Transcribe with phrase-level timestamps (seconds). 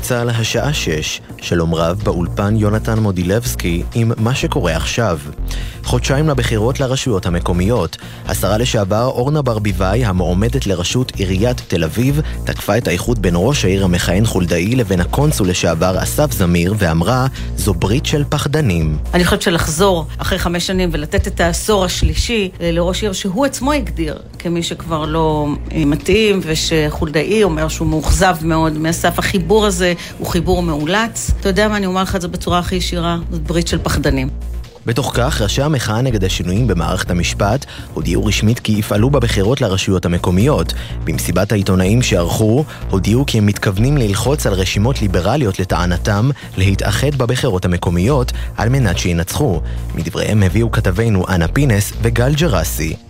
[0.00, 5.18] צה"ל השעה 6, שלום רב באולפן יונתן מודילבסקי עם מה שקורה עכשיו.
[5.84, 7.96] חודשיים לבחירות לרשויות המקומיות.
[8.26, 13.84] השרה לשעבר אורנה ברביבאי, המועמדת לראשות עיריית תל אביב, תקפה את האיחוד בין ראש העיר
[13.84, 18.98] המכהן חולדאי לבין הקונסול לשעבר אסף זמיר, ואמרה, זו ברית של פחדנים.
[19.14, 24.18] אני חושבת שלחזור אחרי חמש שנים ולתת את העשור השלישי לראש עיר שהוא עצמו הגדיר
[24.38, 31.30] כמי שכבר לא מתאים, ושחולדאי אומר שהוא מאוכזב מאוד מאסף החיבור הזה, הוא חיבור מאולץ.
[31.40, 34.28] אתה יודע מה, אני אומר לך את זה בצורה הכי ישירה, זאת ברית של פחדנים.
[34.86, 40.72] בתוך כך, ראשי המחאה נגד השינויים במערכת המשפט הודיעו רשמית כי יפעלו בבחירות לרשויות המקומיות.
[41.04, 48.32] במסיבת העיתונאים שערכו, הודיעו כי הם מתכוונים ללחוץ על רשימות ליברליות לטענתם להתאחד בבחירות המקומיות
[48.56, 49.60] על מנת שינצחו.
[49.94, 53.09] מדבריהם הביאו כתבינו אנה פינס וגל ג'רסי.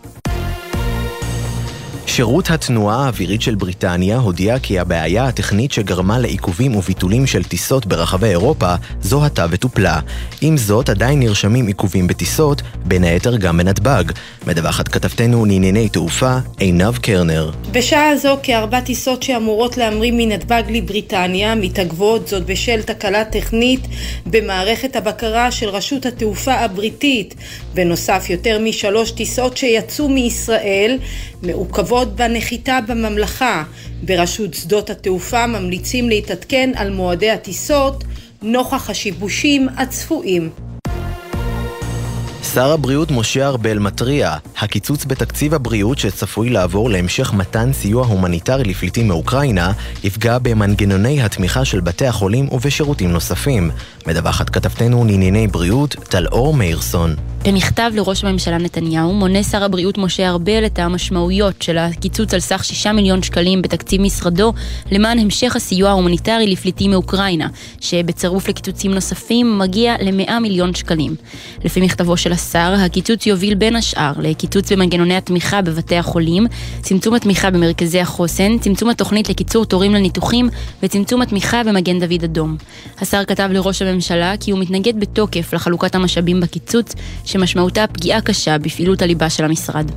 [2.11, 8.27] שירות התנועה האווירית של בריטניה הודיע כי הבעיה הטכנית שגרמה לעיכובים וביטולים של טיסות ברחבי
[8.27, 10.01] אירופה זוהתה וטופלה.
[10.41, 14.05] עם זאת, עדיין נרשמים עיכובים בטיסות, בין היתר גם בנתב"ג.
[14.47, 17.51] מדווחת כתבתנו לענייני תעופה, עינב קרנר.
[17.73, 23.81] בשעה זו כארבע טיסות שאמורות להמריא מנתב"ג לבריטניה מתעכבות זאת בשל תקלה טכנית
[24.27, 27.35] במערכת הבקרה של רשות התעופה הבריטית.
[27.75, 30.99] בנוסף, יותר משלוש טיסות שיצאו מישראל
[31.43, 33.65] מעוכבות בנחיתה בממלכה.
[34.03, 38.05] ברשות שדות התעופה ממליצים להתעדכן על מועדי הטיסות
[38.43, 40.51] נוכח השיבושים הצפויים.
[42.55, 49.09] שר הבריאות משה ארבל מתריע, הקיצוץ בתקציב הבריאות שצפוי לעבור להמשך מתן סיוע הומניטרי לפליטים
[49.09, 49.73] מאוקראינה
[50.05, 53.71] יפגע במנגנוני התמיכה של בתי החולים ובשירותים נוספים.
[54.07, 57.30] מדווחת כתבתנו לענייני בריאות, טל-אור מאירסון.
[57.45, 62.65] במכתב לראש הממשלה נתניהו מונה שר הבריאות משה ארבל את המשמעויות של הקיצוץ על סך
[62.65, 64.53] 6 מיליון שקלים בתקציב משרדו
[64.93, 67.49] למען המשך הסיוע ההומניטרי לפליטים מאוקראינה,
[67.81, 71.15] שבצירוף לקיצוצים נוספים מגיע ל-100 מיליון שקלים.
[71.65, 76.47] לפי מכתבו של השר, הקיצוץ יוביל בין השאר לקיצוץ במנגנוני התמיכה בבתי החולים,
[76.83, 80.49] צמצום התמיכה במרכזי החוסן, צמצום התוכנית לקיצור תורים לניתוחים
[80.83, 82.57] וצמצום התמיכה במגן דוד אדום.
[83.01, 86.95] השר כתב לראש הממשלה כי הוא מתנגד בתוקף לחלוקת המשאבים בקיצוץ,
[87.31, 89.91] שמשמעותה פגיעה קשה בפעילות הליבה של המשרד.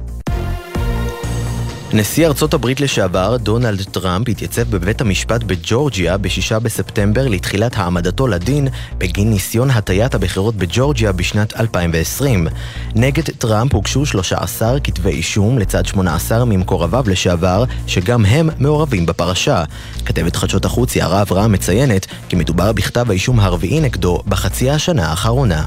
[1.95, 8.67] נשיא ארצות הברית לשעבר, דונלד טראמפ, התייצב בבית המשפט בג'ורג'יה ב-6 בספטמבר לתחילת העמדתו לדין
[8.97, 12.47] בגין ניסיון הטיית הבחירות בג'ורג'יה בשנת 2020.
[12.95, 19.63] נגד טראמפ הוגשו 13 כתבי אישום לצד 18 ממקורביו לשעבר, שגם הם מעורבים בפרשה.
[20.05, 25.65] כתבת חדשות החוץ יערה אברהם מציינת כי מדובר בכתב האישום הרביעי נגדו בחצי השנה האחרונה.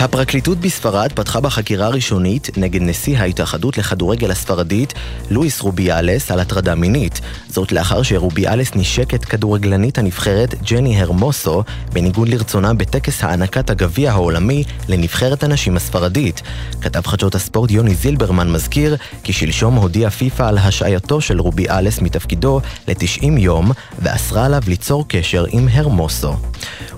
[0.00, 4.94] הפרקליטות בספרד פתחה בחקירה ראשונית נגד נשיא ההתאחדות לכדורגל הספרדית,
[5.30, 7.20] לואיס רוביאלס, על הטרדה מינית.
[7.48, 11.62] זאת לאחר שרוביאלס נשק את כדורגלנית הנבחרת ג'ני הרמוסו,
[11.92, 16.42] בניגוד לרצונה בטקס הענקת הגביע העולמי לנבחרת הנשים הספרדית.
[16.80, 22.60] כתב חדשות הספורט יוני זילברמן מזכיר כי שלשום הודיע פיפ"א על השעייתו של רוביאלס מתפקידו
[22.88, 26.36] ל-90 יום, ואסרה עליו ליצור קשר עם הרמוסו.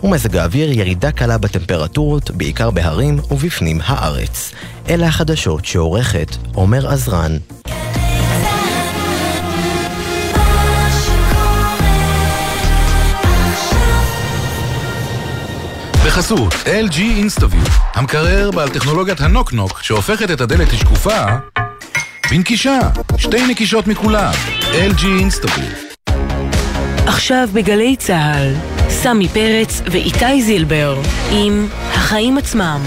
[0.02, 4.52] ומזג האוויר ירידה קלה בטמפרטורות, בעיקר בהרים ובפנים הארץ.
[4.88, 7.36] אלה החדשות שעורכת עומר עזרן.
[16.06, 21.24] בחסות LG InstaView, המקרר בעל טכנולוגיית הנוק-נוק שהופכת את הדלת לשקופה
[22.30, 22.78] בנקישה,
[23.16, 24.32] שתי נקישות מכולם,
[24.72, 26.10] LG InstaView.
[27.06, 28.71] עכשיו בגלי צה"ל,
[29.02, 32.80] סמי פרץ ואיתי זילבר עם החיים עצמם.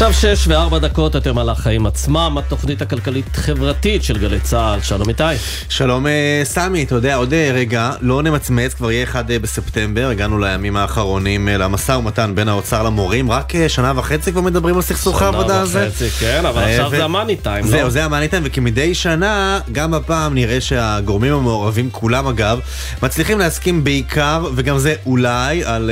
[0.00, 4.80] עכשיו שש וארבע דקות, אתם על החיים עצמם, התוכנית הכלכלית-חברתית של גלי צה"ל.
[4.82, 5.22] שלום איתי.
[5.68, 10.08] שלום אה, סמי, אתה יודע, עוד אה, רגע, לא נמצמץ, כבר יהיה אחד אה, בספטמבר,
[10.08, 15.22] הגענו לימים האחרונים למשא ומתן בין האוצר למורים, רק שנה וחצי כבר מדברים על סכסוך
[15.22, 15.80] העבודה הזה.
[15.80, 17.70] שנה וחצי, כן, אבל עכשיו זה המאני טיים, לא?
[17.70, 22.60] זהו, זה המאני טיים, וכמדי שנה, גם הפעם נראה שהגורמים המעורבים, כולם אגב,
[23.02, 25.90] מצליחים להסכים בעיקר, וגם זה אולי, על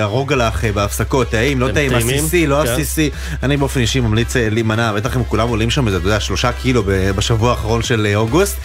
[0.00, 2.72] הרוגלח בהפסקות, האם לא טעים, עסיסי, לא כן.
[2.72, 3.10] עסיסי.
[3.42, 6.82] אני באופן אישי ממליץ אה, להימנע, בטח אם כולם עולים שם, אתה יודע, שלושה קילו
[7.16, 8.56] בשבוע האחרון של אה, אוגוסט.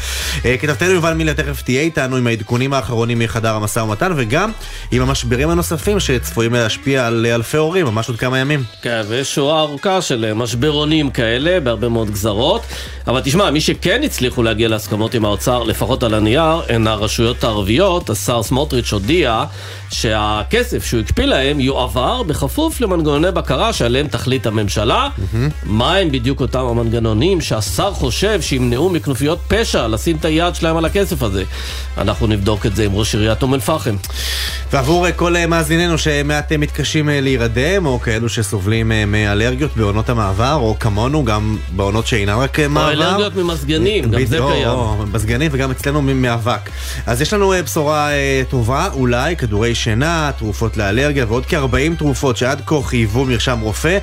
[0.45, 4.51] אה, כתבתנו יובל מילר תכף תהיה איתנו עם העדכונים האחרונים מחדר המשא ומתן, וגם
[4.91, 8.63] עם המשברים הנוספים שצפויים להשפיע על אלפי הורים ממש עוד כמה ימים.
[8.81, 12.61] כן, ויש שורה ארוכה של משברונים כאלה בהרבה מאוד גזרות.
[13.07, 18.09] אבל תשמע, מי שכן הצליחו להגיע להסכמות עם האוצר, לפחות על הנייר, הן הרשויות הערביות.
[18.09, 19.43] השר סמוטריץ' הודיע
[19.91, 24.66] שהכסף שהוא הקפיא להם יועבר בכפוף למנגנוני בקרה שעליהם תחליט הממשלה.
[25.63, 30.85] מה הם בדיוק אותם המנגנונים שהשר חושב שימנעו מכנופיות פשע לשים את היד שלהם על
[30.85, 31.43] הכסף הזה?
[31.97, 33.95] אנחנו נבדוק את זה עם ראש עיריית אום אל-פחם.
[34.71, 40.53] ועבור אה, כל אה, מאזיננו שמעט אה, מתקשים להירדם, או כאלו שסובלים מאלרגיות בעונות המעבר,
[40.53, 42.91] או כמונו, גם בעונות שאינן רק אה, או מעבר.
[42.91, 44.67] אלרגיות ממזגנים, גם זה קיים.
[44.67, 46.69] או, מזגנים וגם אצלנו מאבק.
[47.05, 48.09] אז יש לנו בשורה
[48.49, 53.97] טובה, אולי כדורי שינה, תרופות לאלרגיה ועוד כ-40 תרופות שעד כה חייבו מרשם רופא,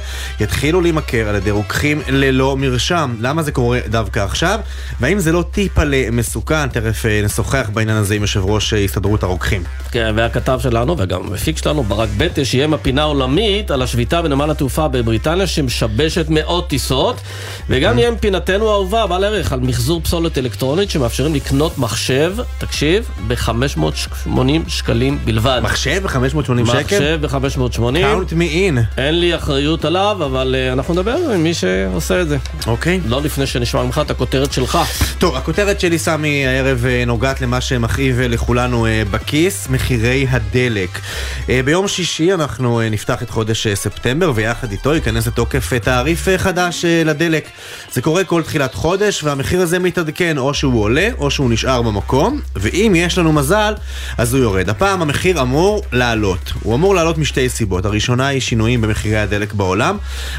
[0.55, 3.15] יתחילו להימכר על ידי רוקחים ללא מרשם.
[3.21, 4.61] למה זה קורה דווקא עכשיו?
[5.01, 6.69] והאם זה לא טיפה מסוכן?
[6.69, 9.63] תכף אה, נשוחח בעניין הזה עם יושב ראש אה, הסתדרות הרוקחים.
[9.91, 14.89] כן, והכתב שלנו וגם המפיק שלנו, ברק בטש, יהיה מפינה עולמית על השביתה בנמל התעופה
[14.89, 17.21] בבריטניה שמשבשת מאות טיסות,
[17.69, 24.31] וגם יהיה מפינתנו האהובה, בעל ערך, על מחזור פסולת אלקטרונית שמאפשרים לקנות מחשב, תקשיב, ב-580
[24.69, 25.61] שקלים בלבד.
[25.65, 26.81] מחשב ב-580 שקל?
[26.81, 27.79] מחשב ב-580.
[27.79, 28.99] count me in.
[28.99, 32.37] אין לי אחריות עליו, אבל uh, אנחנו נדבר עם מי שעושה את זה.
[32.67, 33.01] אוקיי.
[33.07, 34.79] לא לפני שנשמע ממך את הכותרת שלך.
[35.19, 41.01] טוב, הכותרת שלי, סמי, הערב אה, נוגעת למה שמכאיב אה, לכולנו אה, בכיס, מחירי הדלק.
[41.49, 45.79] אה, ביום שישי אנחנו אה, נפתח את חודש אה, ספטמבר, ויחד איתו ייכנס לתוקף אה,
[45.79, 47.49] תעריף אה, חדש אה, לדלק.
[47.93, 52.41] זה קורה כל תחילת חודש, והמחיר הזה מתעדכן, או שהוא עולה, או שהוא נשאר במקום,
[52.57, 53.75] ואם יש לנו מזל,
[54.19, 54.69] אז הוא יורד.
[54.69, 56.53] הפעם המחיר אמור לעלות.
[56.63, 57.85] הוא אמור לעלות משתי סיבות.
[57.85, 59.97] הראשונה היא שינויים במחירי הדלק בעולם,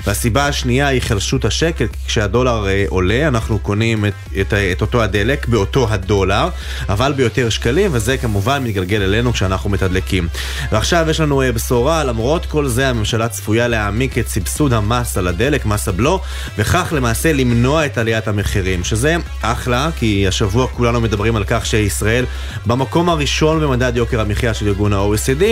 [0.07, 5.03] והסיבה השנייה היא חלשות השקל, כי כשהדולר אה, עולה, אנחנו קונים את, את, את אותו
[5.03, 6.49] הדלק באותו הדולר,
[6.89, 10.27] אבל ביותר שקלים, וזה כמובן מתגלגל אלינו כשאנחנו מתדלקים.
[10.71, 15.27] ועכשיו יש לנו אה, בשורה, למרות כל זה הממשלה צפויה להעמיק את סבסוד המס על
[15.27, 16.21] הדלק, מס הבלו,
[16.57, 22.25] וכך למעשה למנוע את עליית המחירים, שזה אחלה, כי השבוע כולנו מדברים על כך שישראל
[22.65, 25.43] במקום הראשון במדד יוקר המחיה של ארגון ה-OECD,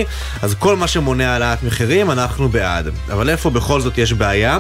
[0.42, 2.90] אז כל מה שמונע העלאת מחירים, אנחנו בעד.
[3.12, 4.60] אבל איפה בכל זאת יש בעיה?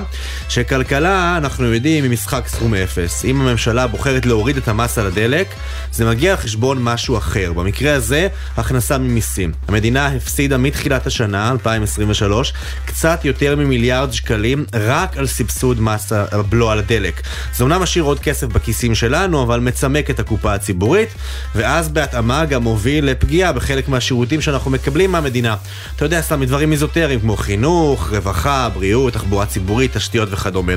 [0.49, 3.25] שכלכלה, אנחנו יודעים, היא משחק סכום אפס.
[3.25, 5.47] אם הממשלה בוחרת להוריד את המס על הדלק,
[5.91, 7.53] זה מגיע על חשבון משהו אחר.
[7.53, 8.27] במקרה הזה,
[8.57, 9.51] הכנסה ממיסים.
[9.67, 12.53] המדינה הפסידה מתחילת השנה, 2023,
[12.85, 17.21] קצת יותר ממיליארד שקלים רק על סבסוד מס הבלו על הדלק.
[17.55, 21.09] זה אומנם משאיר עוד כסף בכיסים שלנו, אבל מצמק את הקופה הציבורית,
[21.55, 25.55] ואז בהתאמה גם מוביל לפגיעה בחלק מהשירותים שאנחנו מקבלים מהמדינה.
[25.95, 30.73] אתה יודע, סתם מדברים איזוטריים כמו חינוך, רווחה, בריאות, תחבורה ציבורית, תשתיות וכדומה.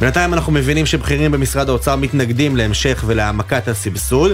[0.00, 4.32] בינתיים אנחנו מבינים שבכירים במשרד האוצר מתנגדים להמשך ולהעמקת הסבסוד,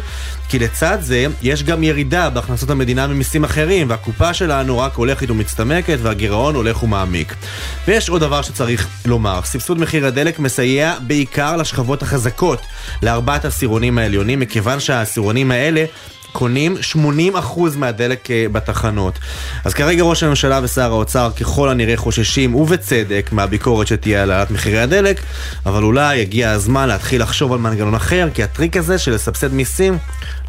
[0.49, 5.99] כי לצד זה יש גם ירידה בהכנסות המדינה ממיסים אחרים, והקופה שלנו רק הולכת ומצטמקת
[6.03, 7.35] והגירעון הולך ומעמיק.
[7.89, 12.61] ויש עוד דבר שצריך לומר, סבסוד מחיר הדלק מסייע בעיקר לשכבות החזקות,
[13.03, 15.85] לארבעת העשירונים העליונים, מכיוון שהעשירונים האלה
[16.33, 16.77] קונים
[17.37, 19.19] 80% מהדלק אה, בתחנות.
[19.65, 24.81] אז כרגע ראש הממשלה ושר האוצר ככל הנראה חוששים, ובצדק, מהביקורת שתהיה על העלאת מחירי
[24.81, 25.21] הדלק,
[25.67, 29.99] אבל אולי יגיע הזמן להתחיל לחשוב על מנגנון אחר, כי הטריק הזה של לסבסד מיסים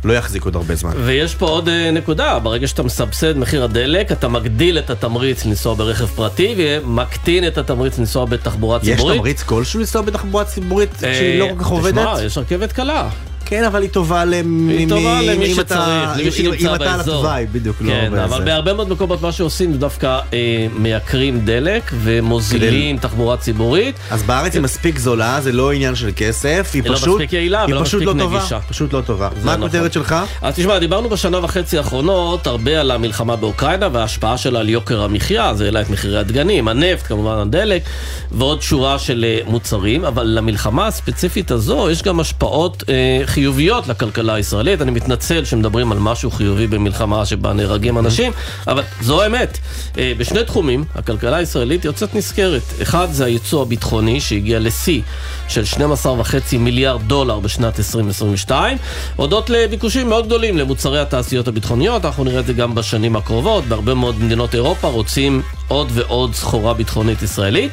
[0.04, 0.92] לא יחזיק עוד הרבה זמן.
[1.06, 5.74] ויש פה עוד אה, נקודה, ברגע שאתה מסבסד מחיר הדלק, אתה מגדיל את התמריץ לנסוע
[5.74, 9.18] ברכב פרטי ומקטין את התמריץ לנסוע בתחבורה יש ציבורית.
[9.18, 11.94] תמריץ כלשהו לנסוע בתחבורה ציבורית שהיא לא כל כך עובדת?
[11.94, 13.10] תשמע, יש רכבת קלה.
[13.52, 14.74] כן, אבל היא טובה למי...
[14.74, 17.16] היא טובה למי שצריך, למי שנמצא אם אתה על באזור.
[17.16, 18.14] התוואי, בדיוק, לא כן.
[18.14, 23.96] אבל בהרבה מאוד מקומות מה שעושים זה דווקא אה, מייקרים דלק ומוזילים תחבורה ציבורית.
[24.12, 27.10] אז בארץ היא מספיק זולה, זה לא עניין של כסף, היא היא לא פשוט...
[27.10, 28.38] מספיק יעילה היא ולא פשוט מספיק לא טובה.
[28.38, 28.60] נגישה.
[28.70, 29.30] פשוט לא טובה.
[29.44, 29.64] מה נכון.
[29.64, 30.16] הכותרת שלך?
[30.42, 35.54] אז תשמע, דיברנו בשנה וחצי האחרונות הרבה על המלחמה באוקראינה וההשפעה שלה על יוקר המחיה,
[35.54, 37.84] זה העלה את מחירי הדגנים, הנפט, כמובן הדלק,
[38.32, 44.34] ועוד שורה של אה, מוצרים, אבל למלחמה הספציפית הזו יש גם השפעות אה, חיוביות לכלכלה
[44.34, 44.82] הישראלית.
[44.82, 48.32] אני מתנצל שמדברים על משהו חיובי במלחמה שבה נהרגים אנשים,
[48.68, 49.58] אבל זו האמת.
[49.98, 52.62] אה, בשני תחומים, הכלכלה הישראלית יוצאת נשכרת.
[52.82, 55.02] אחד זה הייצוא הביטחוני שהגיע לשיא
[55.48, 58.78] של 12.5 מיליארד דולר בשנת 2022,
[59.16, 63.94] הודות לביקושים מאוד גדולים למוצרי התעשיות הביטחוניות, אנחנו נראה את זה גם בשנים הקרובות, בהרבה
[63.94, 67.72] מאוד מדינות אירופה רוצים עוד ועוד סחורה ביטחונית ישראלית,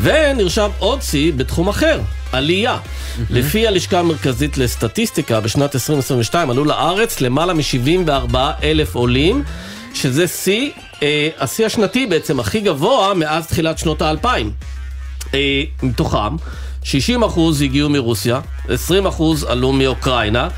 [0.00, 2.00] ונרשם עוד שיא בתחום אחר,
[2.32, 2.78] עלייה.
[3.30, 9.42] לפי הלשכה המרכזית לסטטיסטיקה, בשנת 2022 עלו לארץ למעלה מ-74 אלף עולים,
[9.94, 10.70] שזה שיא,
[11.02, 14.50] אה, השיא השנתי בעצם הכי גבוה מאז תחילת שנות האלפיים.
[15.34, 16.36] אה, מתוכם
[16.84, 16.88] 60%
[17.64, 18.70] הגיעו מרוסיה, 20%
[19.48, 20.48] עלו מאוקראינה,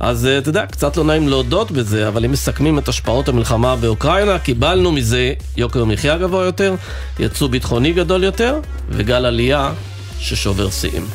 [0.00, 3.76] אז אה, אתה יודע, קצת לא נעים להודות בזה, אבל אם מסכמים את השפעות המלחמה
[3.76, 6.74] באוקראינה, קיבלנו מזה יוקר מחיה גבוה יותר,
[7.18, 8.58] יצוא ביטחוני גדול יותר,
[8.90, 9.72] וגל עלייה
[10.18, 11.06] ששובר שיאים.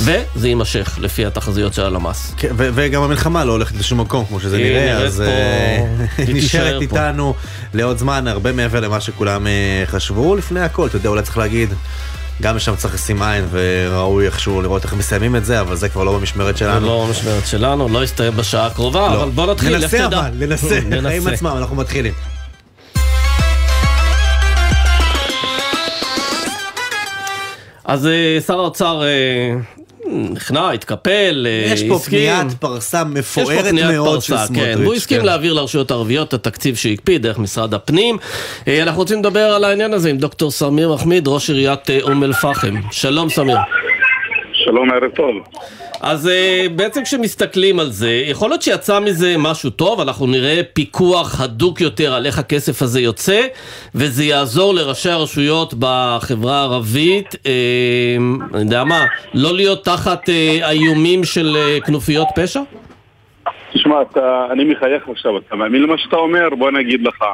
[0.00, 2.34] וזה יימשך לפי התחזיות של הלמ"ס.
[2.36, 5.86] כן, ו- וגם המלחמה לא הולכת לשום מקום כמו שזה נראה, אז פה- אה,
[6.26, 6.82] היא נשארת.
[6.82, 7.34] איתנו
[7.74, 9.52] לעוד זמן, הרבה מעבר למה שכולם אה,
[9.86, 10.36] חשבו.
[10.36, 11.68] לפני הכל, אתה יודע, אולי צריך להגיד,
[12.42, 16.04] גם שם צריך לשים עין, וראוי איכשהו לראות איך מסיימים את זה, אבל זה כבר
[16.04, 16.86] לא במשמרת זה שלנו.
[16.86, 19.22] לא משמרת שלנו, לא יסתיים בשעה הקרובה, לא.
[19.22, 20.06] אבל בוא נתחיל, לך ננסה.
[20.06, 21.08] אבל, ננסה, ננסה.
[21.08, 22.14] חיים עצמם, אנחנו מתחילים.
[27.84, 29.54] אז אה, שר האוצר אה,
[30.06, 32.18] נכנע, התקפל, אה, יש פה הסכים.
[32.18, 34.76] פניית פרסה מפוארת מאוד של פרסה, סמוטריץ'.
[34.76, 34.82] כן.
[34.82, 35.26] והוא הסכים כן.
[35.26, 38.16] להעביר לרשויות הערביות את התקציב שהקפיד דרך משרד הפנים.
[38.68, 42.24] אה, אנחנו רוצים לדבר על העניין הזה עם דוקטור סמיר מחמיד, ראש עיריית אה, אום
[42.24, 42.74] אל-פחם.
[42.90, 43.56] שלום סמיר.
[44.52, 45.36] שלום, ערב טוב.
[46.02, 51.40] אז אה, בעצם כשמסתכלים על זה, יכול להיות שיצא מזה משהו טוב, אנחנו נראה פיקוח
[51.40, 53.40] הדוק יותר על איך הכסף הזה יוצא,
[53.94, 58.16] וזה יעזור לראשי הרשויות בחברה הערבית, אה,
[58.54, 59.04] אני יודע מה,
[59.34, 61.56] לא להיות תחת אה, האיומים של
[61.86, 62.60] כנופיות פשע?
[63.72, 66.48] תשמע, אתה, אני מחייך עכשיו, אתה מאמין למה שאתה אומר?
[66.58, 67.24] בוא נגיד לך.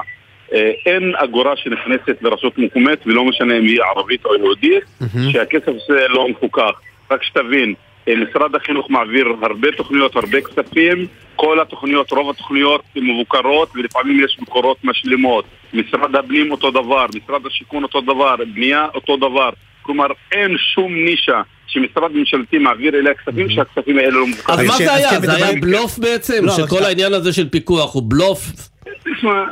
[0.87, 4.85] אין אגורה שנכנסת לרשות מקומית, ולא משנה אם היא ערבית או יהודית,
[5.33, 6.81] שהכסף הזה לא מפוקח.
[7.11, 7.75] רק שתבין,
[8.17, 14.77] משרד החינוך מעביר הרבה תוכניות, הרבה כספים, כל התוכניות, רוב התוכניות מבוקרות, ולפעמים יש מקורות
[14.85, 15.45] משלימות.
[15.75, 19.51] משרד הפנים אותו דבר, משרד השיכון אותו דבר, בנייה אותו דבר.
[19.83, 24.59] כלומר, אין שום נישה שמשרד ממשלתי מעביר אליה כספים שהכספים האלה לא מבוקרים.
[24.59, 25.11] אז מה ש- זה היה?
[25.11, 26.45] כן, זה היה בלוף בעצם?
[26.45, 28.41] לא, שכל העניין הזה של פיקוח הוא בלוף?
[29.17, 29.45] תשמע,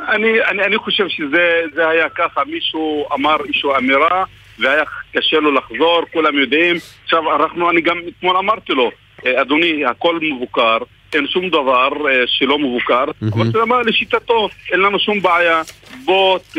[0.65, 4.23] אני, חושב שזה זה היה ככה, מישהו אמר איזושהי אמירה
[4.59, 4.83] והיה
[5.15, 6.75] קשה לו לחזור, כולם יודעים.
[7.03, 8.91] עכשיו, אנחנו, אני גם אתמול אמרתי לו,
[9.25, 10.77] "אה, אדוני, הכל מבוקר,
[11.13, 15.61] אין שום דבר אה, שלא מבוקר, אבל אתה יודע מה, לשיטתו, אין לנו שום בעיה,
[16.05, 16.57] בוא ת,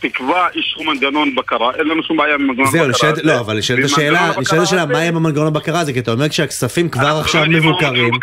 [0.00, 3.10] תקבע איזשהו מנגנון בקרה, אין לנו שום בעיה עם מנגנון זהו, בקרה.
[3.10, 3.22] הזה.
[3.24, 5.92] לא, אבל נשאלת השאלה, נשאלת השאלה, מה יהיה במנגנון הבקרה הזה?
[5.92, 8.14] כי אתה אומר כשהכספים כבר עכשיו מבוקרים.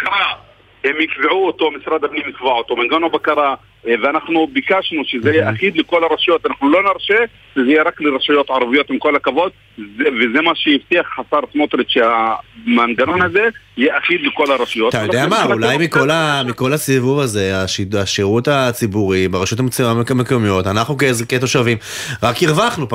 [0.83, 6.03] הם יקבעו אותו, משרד הפנים יקבע אותו, מנגנון הבקרה, ואנחנו ביקשנו שזה יהיה אחיד לכל
[6.03, 7.23] הרשויות, אנחנו לא נרשה
[7.55, 9.83] שזה יהיה רק לרשויות ערביות עם כל הכבוד, זה-
[10.19, 13.43] וזה מה שהבטיח השר סמוטריץ' שהמנגנון הזה
[13.77, 14.95] יהיה אחיד לכל הרשויות.
[14.95, 17.53] אתה יודע מה, אולי מכל ה- מכל הסיבוב הזה,
[18.01, 20.95] השירות הציבורי ברשות המצ- המקומיות, אנחנו
[21.29, 21.77] כתושבים,
[22.23, 22.87] רק הרווחנו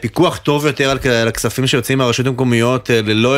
[0.00, 3.36] פיקוח טוב יותר על הכספים שיוצאים מהרשויות המקומיות אה, ללא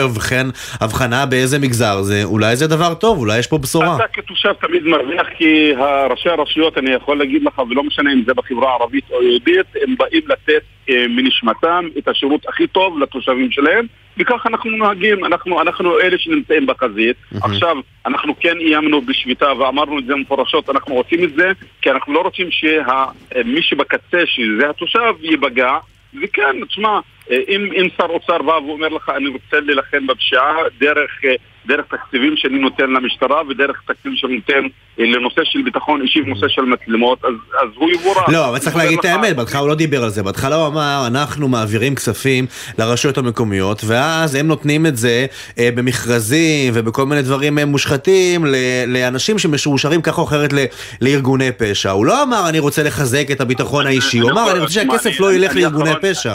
[0.80, 3.96] הבחנה באיזה מגזר זה, אולי זה דבר טוב, אולי יש פה בשורה.
[3.96, 5.72] אתה כתושב תמיד מרוויח כי
[6.10, 9.94] ראשי הרשויות, אני יכול להגיד לך, ולא משנה אם זה בחברה הערבית או יהודית, הם
[9.98, 13.86] באים לתת אה, מנשמתם את השירות הכי טוב לתושבים שלהם,
[14.18, 17.16] וכך אנחנו נוהגים, אנחנו, אנחנו אלה שנמצאים בחזית.
[17.42, 22.12] עכשיו, אנחנו כן איימנו בשביתה ואמרנו את זה מפורשות, אנחנו רוצים את זה, כי אנחנו
[22.12, 25.78] לא רוצים שמי שבקצה, שזה התושב, ייפגע.
[26.22, 31.24] וכן, תשמע, אה, אם, אם שר אוצר בא ואומר לך, אני רוצה להילחם בפשיעה דרך,
[31.24, 31.34] אה,
[31.68, 34.66] דרך תקציבים שאני נותן למשטרה ודרך תקציבים שאני נותן
[35.00, 37.30] אה, לנושא של ביטחון אישי ונושא של מצלמות, אז,
[37.62, 38.28] אז הוא יבורך.
[38.28, 41.04] לא, אבל צריך להגיד את האמת, בהתחלה הוא לא דיבר על זה, בהתחלה הוא אמר,
[41.06, 42.46] אנחנו מעבירים כספים
[42.78, 45.26] לרשויות המקומיות, ואז הם נותנים את זה
[45.58, 48.54] אה, במכרזים ובכל מיני דברים אה, מושחתים ל-
[48.86, 50.64] לאנשים שמאושרים כך או אחרת ל-
[51.00, 51.90] לארגוני פשע.
[51.90, 55.32] הוא לא אמר, אני רוצה לחזק את הביטחון האישי, הוא אמר, אני רוצה שהכסף לא
[55.32, 56.34] ילך לארגוני פשע.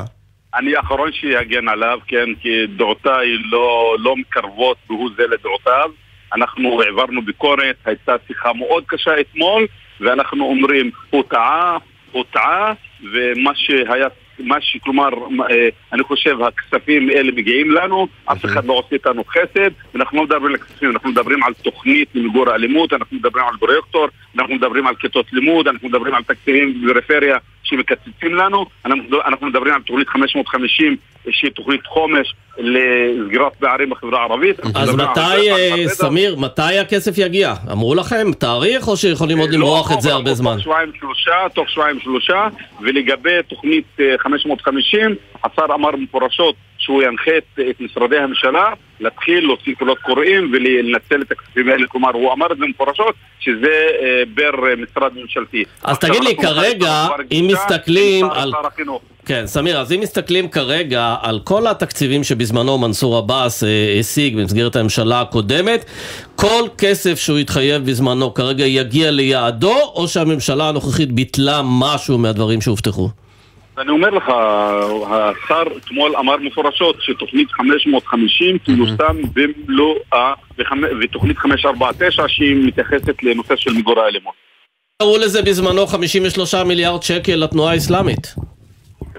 [0.59, 5.91] אני האחרון שיגן עליו, כן, כי דעותיי לא, לא מקרבות והוא זה לדעותיו.
[6.35, 9.67] אנחנו העברנו ביקורת, הייתה שיחה מאוד קשה אתמול,
[9.99, 11.77] ואנחנו אומרים, הוא טעה,
[12.11, 12.73] הוא טעה,
[13.13, 14.07] ומה שהיה,
[14.39, 14.77] מה ש...
[14.83, 15.09] כלומר,
[15.51, 20.23] אה, אני חושב, הכספים האלה מגיעים לנו, אף אחד לא עושה איתנו חסד, ואנחנו לא
[20.23, 24.87] מדברים על כספים, אנחנו מדברים על תוכנית למיגור האלימות, אנחנו מדברים על פרויקטור, אנחנו מדברים
[24.87, 27.37] על כיתות לימוד, אנחנו מדברים על תקציבים בפריפריה
[27.69, 30.95] שמקצצים לנו, אנחנו, אנחנו מדברים על תוכנית 550
[31.29, 34.59] שהיא תוכנית חומש לסגירת פערים בחברה הערבית.
[34.75, 37.53] אז מתי, אה, סמיר, מתי הכסף יגיע?
[37.71, 40.53] אמרו לכם תאריך או שיכולים עוד לא, למרוח את זה הרבה זמן?
[40.53, 42.47] תוך שבועיים שלושה, תוך שבועיים שלושה,
[42.81, 46.55] ולגבי תוכנית אה, 550, השר אמר מפורשות
[46.89, 52.33] שהוא ינחה את, משרדי הממשלה להתחיל להוציא קולות קוראים ולנצל את הכספים האלה, כלומר הוא
[52.33, 55.63] אמר את זה מפורשות שזה אה, בר אה, משרד ממשלתי.
[55.83, 58.51] אז תגיד לי, כרגע, אם מסתכלים על-.
[59.25, 64.75] כן, סמיר, אז אם מסתכלים כרגע על כל התקציבים שבזמנו מנסור עבאס אה, השיג במסגרת
[64.75, 65.85] הממשלה הקודמת,
[66.35, 73.09] כל כסף שהוא התחייב בזמנו כרגע יגיע ליעדו, או שהממשלה הנוכחית ביטלה משהו מהדברים שהובטחו?
[73.79, 74.23] אני אומר לך,
[75.09, 80.33] השר אתמול אמר מפורשות שתוכנית 550 תיושם במלואה,
[81.01, 84.33] ותוכנית 549 שהיא מתייחסת לנושא של מיגור האלימות.
[85.01, 88.35] קראו לזה בזמנו 53 מיליארד שקל לתנועה האסלאמית.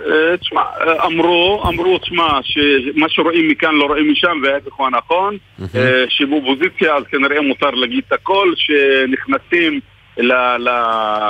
[0.07, 5.37] אה, תשמע, אה, אמרו, אמרו, תשמע, שמה שרואים מכאן לא רואים משם, וההפך הוא הנכון.
[5.75, 9.81] אה, שבאופוזיציה אז כנראה מותר להגיד את הכל, שנכנסים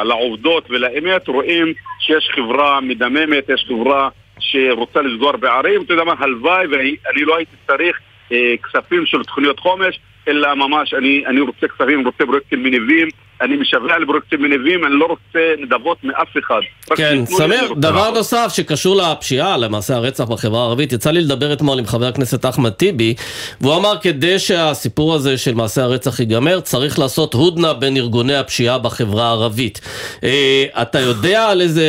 [0.04, 1.74] לעובדות ולאמת, רואים
[2.10, 5.82] שיש חברה מדממת, יש חברה שרוצה לסגור בערים.
[5.82, 8.00] אתה יודע מה, הלוואי, ואני לא הייתי צריך
[8.32, 13.08] אה, כספים של תוכניות חומש, אלא ממש, אני, אני רוצה כספים, רוצה פרויקטים מניבים,
[13.40, 16.60] אני משווע לפרויקטים מניבים, אני לא רוצה נדבות מאף אחד.
[16.96, 18.10] כן, סמיר, דבר.
[18.10, 22.70] נוסף שקשור לפשיעה, למעשה הרצח בחברה הערבית, יצא לי לדבר אתמול עם חבר הכנסת אחמד
[22.70, 23.14] טיבי,
[23.60, 28.78] והוא אמר כדי שהסיפור הזה של מעשה הרצח ייגמר, צריך לעשות הודנה בין ארגוני הפשיעה
[28.78, 29.80] בחברה הערבית.
[30.24, 31.86] אה, אתה יודע על איזה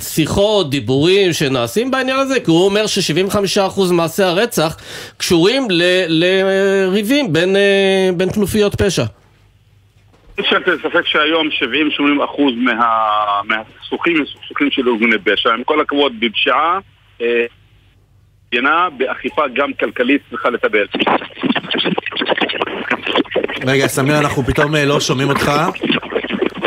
[0.00, 2.40] שיחות, דיבורים שנעשים בעניין הזה?
[2.40, 4.76] כי הוא אומר ש-75% ממעשי הרצח
[5.16, 5.66] קשורים
[6.08, 9.04] לריבים בין, אה, בין כנופיות פשע.
[10.38, 11.48] אין ספק שהיום
[12.20, 12.74] 70-80 אחוז מה-
[13.44, 15.50] מהסכסוכים הם סכסוכים של ארגוני פשע.
[15.54, 16.78] עם כל הכבוד, בפשיעה,
[17.20, 17.44] אה,
[18.52, 20.84] מדינה באכיפה גם כלכלית צריכה לטפל.
[23.66, 25.52] רגע, סמיר, אנחנו פתאום אה, לא שומעים אותך.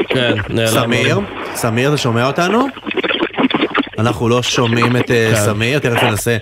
[0.07, 0.67] כן, נעלם.
[0.67, 1.19] סמיר,
[1.55, 2.67] סמיר, אתה שומע אותנו?
[3.99, 5.35] אנחנו לא שומעים את אה, כן.
[5.35, 6.37] סמיר, תכף ננסה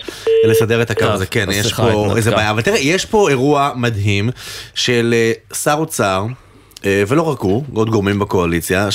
[0.45, 1.25] לסדר את הקו הזה.
[1.25, 2.13] כן, יש פה.
[2.17, 2.51] איזה בעיה.
[2.51, 4.29] אבל תראה, יש פה אירוע מדהים
[4.75, 6.33] של אה, שר אוצר, אה,
[6.85, 8.87] ולא רק הוא, עוד גורמים בקואליציה,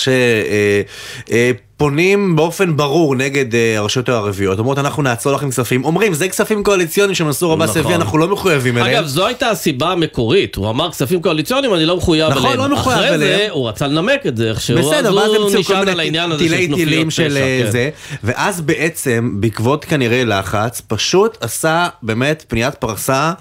[1.76, 6.62] שפונים באופן ברור נגד אה, הרשויות הערביות, אומרות אנחנו נעצור לכם כספים, אומרים זה כספים
[6.62, 7.82] קואליציוניים שמנסור עבאס נכון.
[7.82, 8.96] הביא, אנחנו לא מחויבים אליהם.
[8.96, 12.70] אגב, זו הייתה הסיבה המקורית, הוא אמר כספים קואליציוניים, אני לא מחויב נכון, אליהם.
[12.70, 13.50] לא מחויב אחרי זה, אליהם.
[13.52, 17.06] הוא רצה לנמק את זה איכשהו, בסדר, אז הוא נשען על העניין הזה של כנופיות
[17.06, 17.10] פשע.
[17.10, 17.70] של אה, כן.
[17.70, 17.90] זה,
[18.24, 23.32] ואז בעצם, בעקבות כנראה לחץ, פשוט עשה באמת פניית פרסה.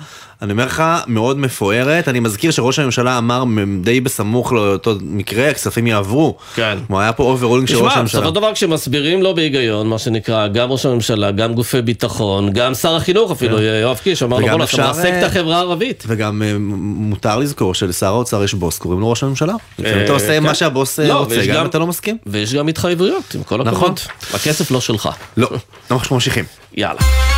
[0.44, 2.08] אני אומר לך, מאוד מפוארת.
[2.08, 3.44] אני מזכיר שראש הממשלה אמר
[3.82, 6.38] די בסמוך לאותו מקרה, הכספים יעברו.
[6.56, 6.78] כן.
[6.88, 8.23] כלומר, היה פה overruling של ראש הממשלה.
[8.30, 12.96] של דבר כשמסבירים לו בהיגיון, מה שנקרא, גם ראש הממשלה, גם גופי ביטחון, גם שר
[12.96, 14.52] החינוך אפילו, יואב קיש, אמר לו כן.
[14.52, 16.04] בוא'נה, אתה מרסק אה, את החברה הערבית.
[16.08, 19.54] וגם אה, מותר לזכור שלשר האוצר יש בוס, קוראים לו ראש הממשלה.
[19.80, 20.44] לפעמים אתה עושה כן.
[20.44, 22.18] מה שהבוס אה, לא, רוצה, גם אם אתה לא מסכים.
[22.26, 23.74] ויש גם התחייבויות, עם כל נכון.
[23.74, 24.00] הכבוד.
[24.34, 25.10] הכסף לא שלך.
[25.38, 25.50] לא,
[25.92, 26.46] אנחנו ממשיכים.
[26.78, 27.33] יאללה.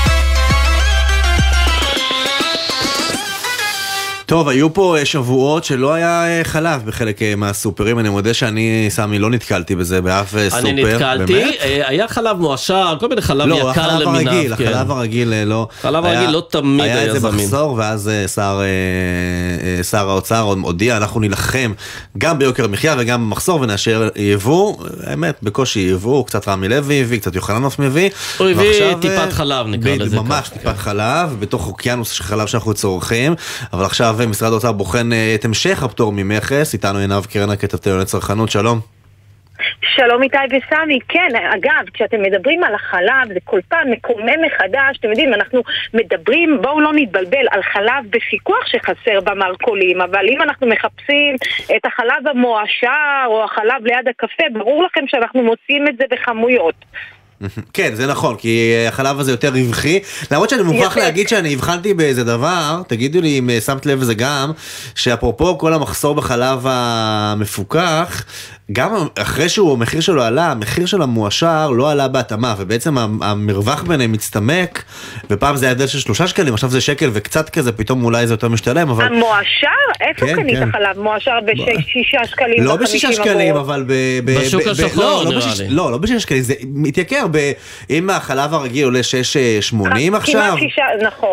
[4.25, 8.85] טוב, היו פה אה, שבועות שלא היה אה, חלב בחלק אה, מהסופרים, אני מודה שאני,
[8.89, 10.59] סמי, לא נתקלתי בזה באף אה, סופר.
[10.59, 11.55] אני נתקלתי, באמת?
[11.61, 14.33] היה חלב מועשר, כל מיני חלב לא, יקר החלב למיניו.
[14.33, 14.63] הרגיל, כן.
[14.67, 15.67] החלב הרגיל לא.
[15.81, 17.35] חלב היה- הרגיל לא תמיד היה היה איזה זמין.
[17.45, 18.61] מחסור, ואז שר
[19.91, 21.73] שר האוצר הודיע, אנחנו נילחם
[22.17, 24.75] גם ביוקר המחיה וגם במחסור ונאשר יבוא.
[25.03, 28.09] האמת, בקושי יבוא, קצת רמי לוי הביא, קצת יוחננוף מביא.
[28.37, 30.59] הוא הביא טיפת חלב, נקרא לזה ממש כך, כן.
[30.59, 33.35] טיפת חלב, בתוך אוקיינוס של חלב שאנחנו צורכים.
[33.73, 36.73] אבל עכשיו אה, משרד האוצר בוחן אה, את המשך הפטור ממכס.
[36.73, 38.79] איתנו עינב קרנה, כתבתי לענייני צרכנות, שלום.
[39.81, 45.09] שלום איתי וסמי, כן, אגב, כשאתם מדברים על החלב זה כל פעם מקומם מחדש, אתם
[45.09, 45.61] יודעים, אנחנו
[45.93, 51.35] מדברים, בואו לא נתבלבל, על חלב בפיקוח שחסר במרכולים, אבל אם אנחנו מחפשים
[51.75, 56.75] את החלב המועשר או החלב ליד הקפה, ברור לכם שאנחנו מוצאים את זה בכמויות.
[57.73, 59.99] כן, זה נכון, כי אה, החלב הזה יותר רווחי.
[60.31, 60.97] למרות שאני מוכרח.
[60.97, 64.51] להגיד שאני הבחנתי באיזה דבר, תגידו לי אם אה, שמת לב לזה גם,
[64.95, 68.23] שאפרופו כל המחסור בחלב המפוקח,
[68.71, 73.81] גם אחרי שהוא, המחיר שלו עלה, המחיר של המועשר לא עלה בהתאמה, ובעצם המ- המרווח
[73.83, 74.83] ביניהם מצטמק,
[75.29, 78.33] ופעם זה היה הבדל של שלושה שקלים, עכשיו זה שקל וקצת כזה, פתאום אולי זה
[78.33, 79.05] יותר משתלם, אבל...
[79.05, 79.67] המועשר?
[80.01, 80.71] איפה כן, קנית כן.
[80.71, 82.63] חלב מועשר בשישה שקלים?
[82.63, 83.55] לא בשישה 50 שקלים?
[83.55, 83.93] אבל ב...
[84.25, 85.67] ב- בשוק ב- השחור, לא, לא נראה בשיש- לי.
[85.69, 87.51] לא, לא בשישה שקלים, זה מתייקר, ב-
[87.89, 91.29] אם החלב הרגיל עולה 6.80 עכשיו, כמעט שישה, נכון.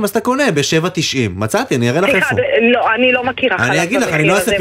[0.00, 0.92] 6.80, אז אתה קונה ב-7.90.
[1.36, 2.40] מצאתי, אני אראה לך סליחה, איפה.
[2.72, 4.52] לא, אני לא מכירה חלב אני אגיד לך, אני לא אעשה.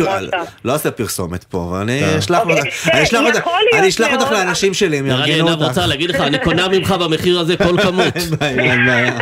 [0.66, 2.18] לא אעשה פרסומת פה, אבל אני כן.
[2.18, 3.48] אשלח אוקיי, אותך- אני אשלח אותך-
[3.80, 4.32] אני אשלח אותך.
[4.32, 5.68] לאנשים שלי, הם נראה לי יארגנו עינב אותך.
[5.68, 8.16] רוצה להגיד לך, אני קונה ממך במחיר הזה כל כמות.
[8.16, 9.14] אין בעיה, אין בעיה.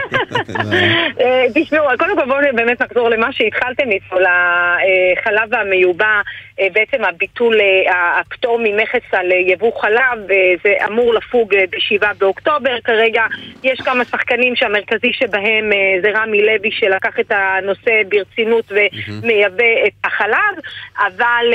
[0.60, 0.96] אין בעיה.
[1.20, 6.22] אה, תשמעו, קודם כל בואו באמת נחזור למה שהתחלתם איתו, לחלב המיובא,
[6.60, 10.28] אה, בעצם הביטול, אה, הפטור ממכס על יבוא חלב,
[10.64, 12.76] זה אמור לפוג אה, ב-7 באוקטובר.
[12.84, 13.22] כרגע
[13.64, 15.70] יש כמה שחקנים שהמרכזי שבהם
[16.02, 20.56] זה רמי לוי שלקח את הנושא ברצינות ומייבא את החלב,
[21.00, 21.46] אבל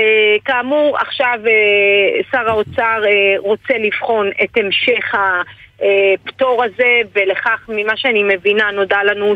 [0.45, 5.43] כאמור עכשיו אה, שר האוצר אה, רוצה לבחון את המשך ה...
[6.25, 9.35] הפטור הזה, ולכך, ממה שאני מבינה, נודע לנו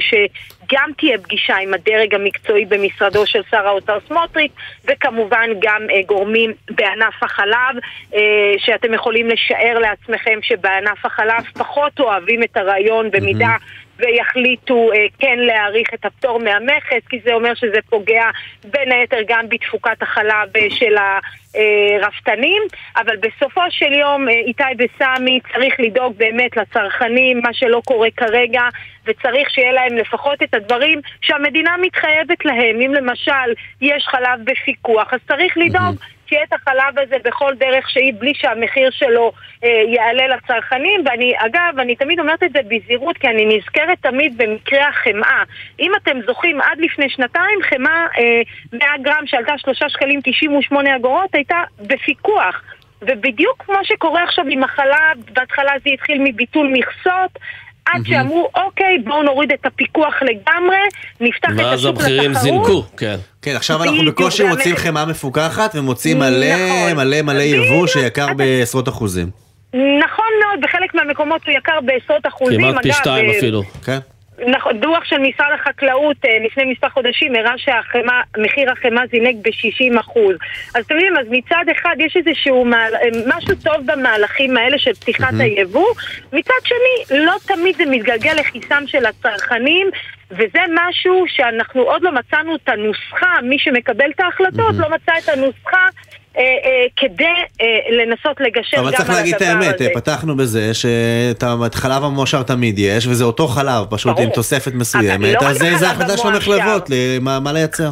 [0.72, 4.52] גם תהיה פגישה עם הדרג המקצועי במשרדו של שר האוצר סמוטריץ',
[4.84, 7.76] וכמובן גם אה, גורמים בענף החלב,
[8.14, 8.20] אה,
[8.58, 13.56] שאתם יכולים לשער לעצמכם שבענף החלב פחות אוהבים את הרעיון במידה...
[13.98, 18.24] ויחליטו אה, כן להאריך את הפטור מהמכס, כי זה אומר שזה פוגע
[18.64, 22.62] בין היתר גם בתפוקת החלב אה, של הרפתנים,
[22.96, 28.62] אבל בסופו של יום אה, איתי וסמי צריך לדאוג באמת לצרכנים, מה שלא קורה כרגע,
[29.06, 32.80] וצריך שיהיה להם לפחות את הדברים שהמדינה מתחייבת להם.
[32.80, 35.96] אם למשל יש חלב בפיקוח, אז צריך לדאוג
[36.34, 39.32] שיהיה את החלב הזה בכל דרך שהיא, בלי שהמחיר שלו
[39.64, 41.04] אה, יעלה לצרכנים.
[41.06, 45.42] ואני, אגב, אני תמיד אומרת את זה בזהירות, כי אני נזכרת תמיד במקרה החמאה.
[45.80, 48.42] אם אתם זוכרים, עד לפני שנתיים חמאה אה,
[48.72, 52.62] 100 גרם שעלתה 3 שקלים 98 אגורות הייתה בפיקוח.
[53.02, 57.38] ובדיוק כמו שקורה עכשיו עם החלב, בהתחלה זה התחיל מביטול מכסות,
[57.86, 60.76] עד שאמרו, אוקיי, בואו נוריד את הפיקוח לגמרי,
[61.20, 62.42] נפתח את ואז השוק המחירים לתחרות.
[62.42, 63.16] זינקו, כן.
[63.42, 64.76] כן, עכשיו אנחנו בקושי מוצאים.
[64.76, 66.96] חמאה מפוקחת ומוצאים מלא נכון.
[66.96, 69.30] מלא מלא יבוא שיקר בעשרות אחוזים.
[69.74, 72.60] נכון מאוד, בחלק מהמקומות הוא יקר בעשרות אחוזים.
[72.60, 73.62] כמעט פי שתיים אה, אפילו.
[73.84, 73.98] כן.
[74.38, 80.36] נכון, דוח של משרד החקלאות אה, לפני מספר חודשים הראה שמחיר החמאה זינק ב-60 אחוז.
[80.74, 84.94] אז אתם יודעים, אז מצד אחד יש איזשהו מעל, אה, משהו טוב במהלכים האלה של
[84.94, 85.86] פתיחת היבוא,
[86.32, 89.90] מצד שני, לא תמיד זה מתגלגל לכיסם של הצרכנים,
[90.30, 95.28] וזה משהו שאנחנו עוד לא מצאנו את הנוסחה, מי שמקבל את ההחלטות לא מצא את
[95.28, 95.88] הנוסחה.
[96.36, 97.24] אה, אה, כדי
[97.60, 97.66] אה,
[98.04, 99.50] לנסות לגשר גם על אבל הדבר צריך להגיד את הזה.
[99.50, 104.22] האמת, פתחנו בזה שאת חלב המועשר תמיד יש, וזה אותו חלב, פשוט ברור.
[104.24, 106.52] עם תוספת אבל מסוימת, לא אז זה- החלטה של המועשר.
[106.52, 107.90] המחלבות, מה לייצר.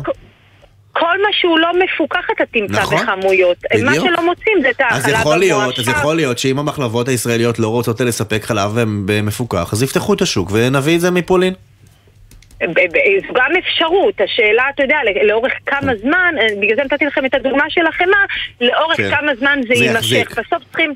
[0.92, 3.56] כל מה שהוא לא מפוקח אתה תמצא נכון, בכמויות.
[3.84, 4.06] מה בדיוק.
[4.06, 6.00] שלא מוצאים זה את החלב אז יכול להיות, אז המועשר.
[6.00, 8.78] יכול להיות שאם המחלבות הישראליות לא רוצות לספק חלב
[9.22, 11.54] מפוקח, אז יפתחו את השוק ונביא את זה מפולין.
[12.66, 17.24] זו גם אפשרות, השאלה, אתה יודע, ל- לאורך כמה זמן, אה, בגלל זה נתתי לכם
[17.24, 18.24] את הדוגמה של החמאה,
[18.60, 19.10] לאורך כן.
[19.10, 20.38] כמה זמן זה זה יימשך.
[20.38, 20.94] בסוף צריכים...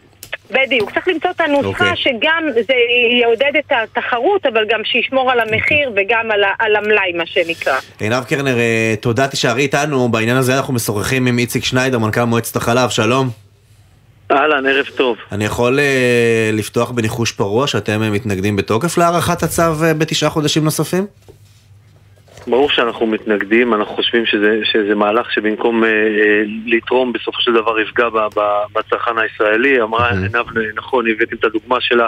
[0.50, 1.96] בדיוק, צריך למצוא את הנוסחה אוקיי.
[1.96, 2.74] שגם זה
[3.20, 7.78] יעודד את התחרות, אבל גם שישמור על המחיר וגם על, על המלאי, מה שנקרא.
[8.00, 12.56] עינב קרנר, אה, תודה, תישארי איתנו, בעניין הזה אנחנו משוחחים עם איציק שניידר, מנכ"ל מועצת
[12.56, 13.28] החלב, שלום.
[14.30, 15.16] אהלן, ערב טוב.
[15.32, 20.64] אני יכול אה, לפתוח בניחוש פרוע שאתם אה, מתנגדים בתוקף להארכת הצו אה, בתשעה חודשים
[20.64, 21.06] נוספים?
[22.46, 27.80] ברור שאנחנו מתנגדים, אנחנו חושבים שזה, שזה מהלך שבמקום אה, אה, לתרום בסופו של דבר
[27.80, 28.40] יפגע ב, ב,
[28.74, 29.82] בצרכן הישראלי.
[29.82, 32.00] אמרה עינב נכון, הבאתם את הדוגמה של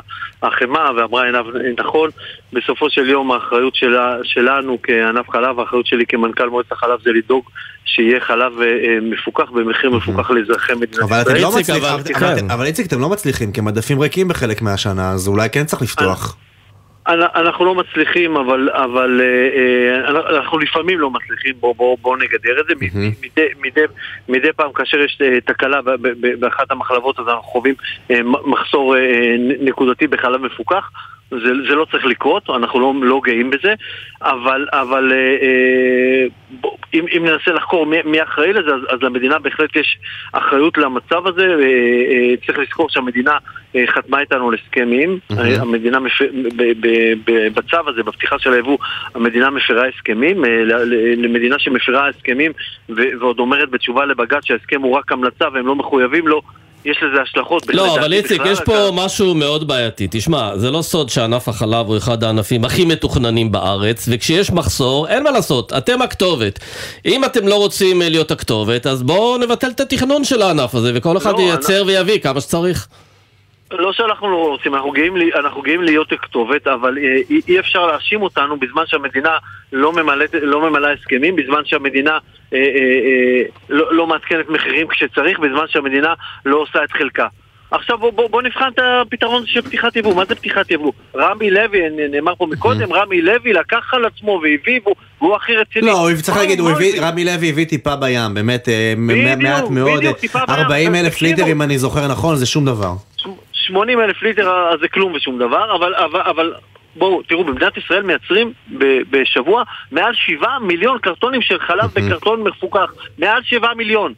[0.43, 1.47] החמאה, ואמרה עינב
[1.79, 2.11] נכון,
[2.53, 7.45] בסופו של יום האחריות שלה, שלנו כענף חלב, האחריות שלי כמנכ"ל מועצת החלב זה לדאוג
[7.85, 12.51] שיהיה חלב אה, אה, מפוקח במחיר מפוקח לאזרחי מדינת אבל אתם לא אבל- כן.
[12.51, 16.37] אבל איציק, אתם לא מצליחים, כי המדפים ריקים בחלק מהשנה, אז אולי כן צריך לפתוח.
[17.09, 22.17] אנ- אנחנו לא מצליחים, אבל, אבל אה, אה, אנחנו לפעמים לא מצליחים, בואו בוא, בוא
[22.17, 22.75] נגדר את זה.
[22.75, 22.79] מ-
[23.23, 23.81] מדי, מדי,
[24.29, 25.81] מדי פעם כאשר יש אה, תקלה
[26.41, 27.75] באחת המחלבות, אז אנחנו חווים
[28.45, 28.95] מחסור
[29.61, 30.91] נקודתי בחלב מפוקח.
[31.31, 33.75] זה, זה לא צריך לקרות, אנחנו לא, לא גאים בזה,
[34.23, 39.03] אבל, אבל אה, אה, בוא, אם, אם ננסה לחקור מי, מי אחראי לזה, אז, אז
[39.03, 39.99] למדינה בהחלט יש
[40.33, 41.47] אחריות למצב הזה.
[41.47, 41.65] אה,
[42.11, 43.39] אה, צריך לזכור שהמדינה
[43.77, 45.43] אה, חתמה איתנו על הסכמים, מהמם.
[45.43, 46.23] אה, המדינה מפ...
[46.57, 48.79] ב- ב- ב- בצו הזה, בפתיחה של היבוא,
[49.15, 50.63] המדינה מפרה הסכמים, אה,
[51.17, 52.53] למדינה שמפרה הסכמים
[52.89, 56.43] ו- ועוד אומרת בתשובה לבג"ץ שההסכם הוא רק המלצה והם לא מחויבים לו,
[56.91, 57.63] יש לזה השלכות.
[57.69, 60.09] לא, אבל איציק, יש פה משהו מאוד בעייתי.
[60.11, 65.23] תשמע, זה לא סוד שענף החלב הוא אחד הענפים הכי מתוכננים בארץ, וכשיש מחסור, אין
[65.23, 66.59] מה לעשות, אתם הכתובת.
[67.07, 70.93] אם אתם לא רוצים אה, להיות הכתובת, אז בואו נבטל את התכנון של הענף הזה,
[70.95, 72.89] וכל אחד לא, ייצר ויביא כמה שצריך.
[73.73, 77.87] לא שאנחנו לא רוצים, אנחנו גאים, אנחנו גאים להיות כתובת, אבל אה, אי, אי אפשר
[77.87, 79.37] להאשים אותנו בזמן שהמדינה
[79.73, 82.19] לא ממלאת, לא ממלאה הסכמים, בזמן שהמדינה
[82.53, 86.15] אה, אה, אה, לא, לא מעדכנת מחירים כשצריך, בזמן שהמדינה
[86.47, 87.27] לא עושה את חלקה.
[87.71, 90.15] עכשיו בוא, בוא, בוא נבחן את הפתרון של פתיחת יבוא.
[90.15, 90.93] מה זה פתיחת יבוא?
[91.17, 94.81] רמי לוי, נאמר פה מקודם, רמי לוי לקח על עצמו והביא,
[95.21, 95.87] והוא, הכי רצוני.
[95.87, 99.71] לא, הוא צריך להגיד, הוא הביא, רמי לוי הביא טיפה בים, באמת אה, בדיוק, מעט
[99.71, 100.57] מאוד, בדיוק, טיפה בים.
[100.57, 101.31] 40 אלף תקשיבו.
[101.31, 102.93] ליטר אם אני זוכר נכון, זה שום דבר.
[103.69, 106.53] 80 אלף ליטר אז זה כלום ושום דבר, אבל, אבל, אבל
[106.97, 112.93] בואו, תראו, במדינת ישראל מייצרים ב- בשבוע מעל 7 מיליון קרטונים של חלב בקרטון מפוקח.
[113.19, 114.13] מעל 7 מיליון.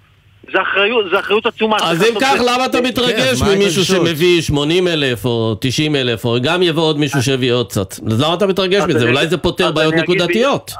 [0.52, 1.76] זה אחריות, זה אחריות עצומה.
[1.82, 3.84] אז אם כך, למה אתה כן, מתרגש מה ממישהו?
[3.84, 7.94] שמביא 80 אלף או 90 אלף, או גם יבוא עוד מישהו שיביא עוד קצת?
[8.12, 9.08] אז למה אתה מתרגש מזה?
[9.08, 10.70] אולי זה פותר בעיות נקודתיות.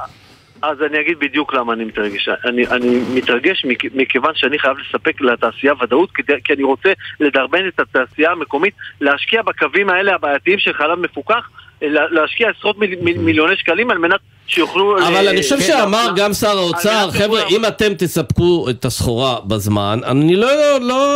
[0.61, 2.29] אז אני אגיד בדיוק למה אני מתרגש.
[2.45, 7.67] אני, אני מתרגש מכ- מכיוון שאני חייב לספק לתעשייה ודאות, כדי, כי אני רוצה לדרבן
[7.67, 11.49] את התעשייה המקומית להשקיע בקווים האלה הבעייתיים של חלב מפוקח,
[11.81, 14.97] לה- להשקיע עשרות מיל- מיל- מיליוני שקלים על מנת שיוכלו...
[15.07, 18.85] אבל אה, אני חושב כן, שאמר לה- גם שר האוצר, חבר'ה, אם אתם תספקו את
[18.85, 20.47] הסחורה בזמן, אני לא
[20.81, 21.07] לא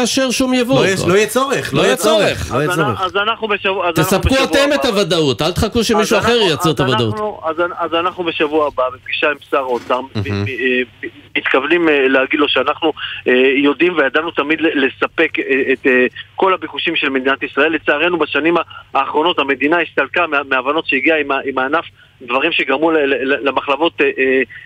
[0.00, 0.74] אאשר שום יבוא.
[0.80, 2.52] לא יהיה- לא צורך, לא יהיה צורך.
[2.54, 3.00] לא יהיה אז צורך.
[3.00, 3.88] אנ- אז אנחנו בשבוע...
[3.88, 7.14] אז אנחנו תספקו אתם את הוודאות, אל תחכו שמישהו אחר ייצר את הוודאות.
[7.78, 10.22] אז אנחנו בשבוע הבא, בפגישה עם שר האוצר, אה,
[11.36, 12.92] מתכוונים אה, להגיד לו שאנחנו
[13.62, 15.30] יודעים וידענו תמיד לספק
[15.72, 15.86] את
[16.36, 17.72] כל הביקושים של מדינת ישראל.
[17.72, 18.54] לצערנו בשנים
[18.94, 21.84] האחרונות המדינה הסתלקה מה- מההבנות שהגיעה עם הענף,
[22.26, 22.90] דברים שגרמו
[23.42, 24.10] למחלבות אה,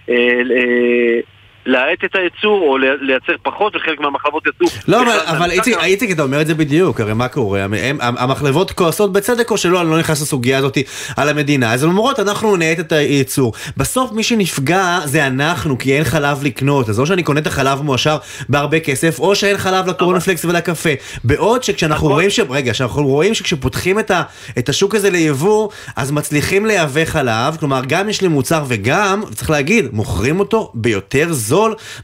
[0.08, 0.14] אה,
[0.50, 1.20] אה,
[1.66, 4.66] להאט את הייצור או לי- לייצר פחות וחלק מהמחלבות יצאו.
[4.88, 5.50] לא, אבל.
[5.82, 7.66] איציק, אתה אומר את זה בדיוק, הרי מה קורה?
[8.00, 10.78] המחלבות כועסות בצדק או שלא, אני לא נכנס לסוגיה הזאת
[11.16, 11.72] על המדינה.
[11.72, 13.52] אז הן אומרות, אנחנו נאט את הייצור.
[13.76, 16.88] בסוף מי שנפגע זה אנחנו, כי אין חלב לקנות.
[16.88, 18.16] אז או שאני קונה את החלב מועשר
[18.48, 20.90] בהרבה כסף, או שאין חלב לקורנפלקס ולקפה.
[21.24, 22.40] בעוד שכשאנחנו רואים ש...
[22.50, 24.22] רגע, שאנחנו רואים שכשפותחים את, ה,
[24.58, 29.50] את השוק הזה ליבוא, אז מצליחים לייבא חלב, כלומר גם יש לי מוצר וגם, צריך
[29.50, 31.55] להגיד, מוכרים אותו ביותר זול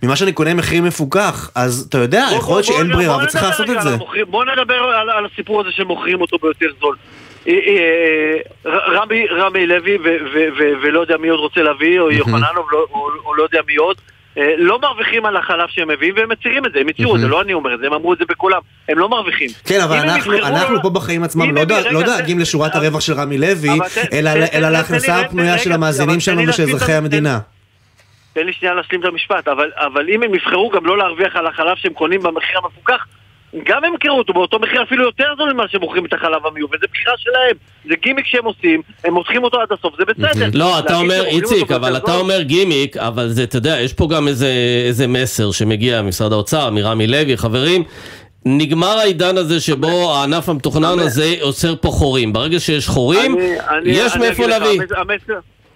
[0.02, 1.50] ממה שאני קונה מחיר מפוקח.
[1.54, 3.88] אז אתה יודע, בוא- יכול להיות שאין בוא- ברירה וצריך לעשות את זה.
[3.94, 4.24] המוכרים.
[4.28, 6.96] בוא נדבר על, על הסיפור הזה שמוכרים אותו ביותר זול.
[7.48, 8.36] אה, אה,
[8.72, 10.02] ר- רמי, רמי לוי ו-
[10.34, 13.58] ו- ו- ולא יודע מי עוד רוצה להביא, או יוחננוב, לא- או או לא יודע
[13.68, 13.96] מי עוד,
[14.38, 17.28] אה, לא מרוויחים על החלב שהם מביאים והם מצהירים את זה, הם הצהירו את זה,
[17.28, 19.48] לא אני אומר את זה, הם אמרו את זה בכולם, הם לא מרוויחים.
[19.64, 23.68] כן, אבל אנחנו, פה בחיים עצמם לא, רגע, לא דואגים לשורת הרווח של רמי לוי,
[24.12, 27.38] אלא להכנסה הפנויה של המאזינים שלנו ושל אזרחי המדינה.
[28.32, 31.46] תן לי שנייה להשלים את המשפט, אבל, אבל אם הם יבחרו גם לא להרוויח על
[31.46, 33.06] החלב שהם קונים במחיר המפוקח,
[33.66, 36.86] גם הם ימכרו אותו באותו מחיר אפילו יותר זול ממה שמוכרים את החלב המיובא, זה
[36.92, 37.56] בחירה שלהם,
[37.88, 40.46] זה גימיק שהם עושים, הם מותחים אותו עד הסוף, זה בסדר.
[40.54, 44.28] לא, אתה אומר, איציק, אבל אתה אומר גימיק, אבל זה, אתה יודע, יש פה גם
[44.28, 44.48] איזה,
[44.86, 47.82] איזה מסר שמגיע ממשרד האוצר, מרמי לוי, חברים.
[48.46, 52.32] נגמר העידן הזה שבו הענף המתוכנן הזה עוצר פה חורים.
[52.32, 54.80] ברגע שיש חורים, אני- אני- יש מאיפה להביא.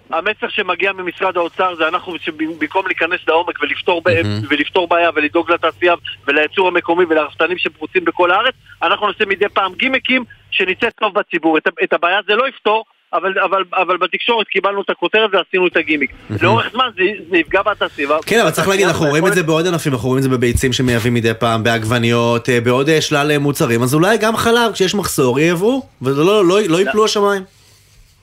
[0.09, 4.09] המס- המסר, שמגיע ממשרד האוצר זה אנחנו, שבמקום להיכנס לעומק ולפתור, ב-
[4.49, 5.93] ולפתור בעיה ולדאוג לתעשייה
[6.27, 11.57] ולייצור המקומי ולרפתנים שפרוצים בכל הארץ, אנחנו נעשה מדי פעם גימיקים שנצא טוב בציבור.
[11.57, 12.83] את, את הבעיה זה לא יפתור.
[13.13, 16.11] אבל, אבל, אבל בתקשורת קיבלנו את הכותרת ועשינו את הגימיק.
[16.41, 18.09] לאורך זמן זה, זה יפגע בתעשייה.
[18.25, 20.73] כן, אבל צריך להגיד, אנחנו רואים את זה בעוד ענפים, אנחנו רואים את זה בביצים
[20.73, 24.95] שמייבאים מדי פעם, בעגבניות, אה, בעוד אה, שלל אה, מוצרים, אז אולי גם חלב, כשיש
[24.95, 27.41] מחסור, ייבאו, ולא לא- לא ייפלו השמיים.
[27.41, 27.56] ל- ל- ל-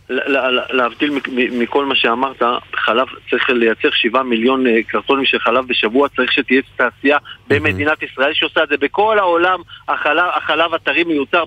[0.08, 1.10] להבדיל
[1.52, 2.42] מכל מה שאמרת,
[2.74, 8.34] חלב צריך לייצר 7 מיליון אה, קרטונים של חלב בשבוע, צריך שתהיה תעשייה במדינת ישראל
[8.34, 8.76] שעושה את זה.
[8.76, 11.44] בכל העולם החלב, החלב הטרי מיוצר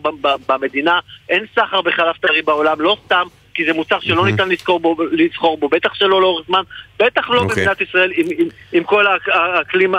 [0.47, 3.27] במדינה, אין סחר בחלב טרי בעולם, לא סתם.
[3.57, 6.61] כי זה מוצר שלא ניתן לסחור בו, לסחור בו, בטח שלא לאורך זמן,
[6.99, 7.55] בטח לא אוקיי.
[7.55, 9.95] במדינת ישראל עם, עם, עם כל האק- האקלים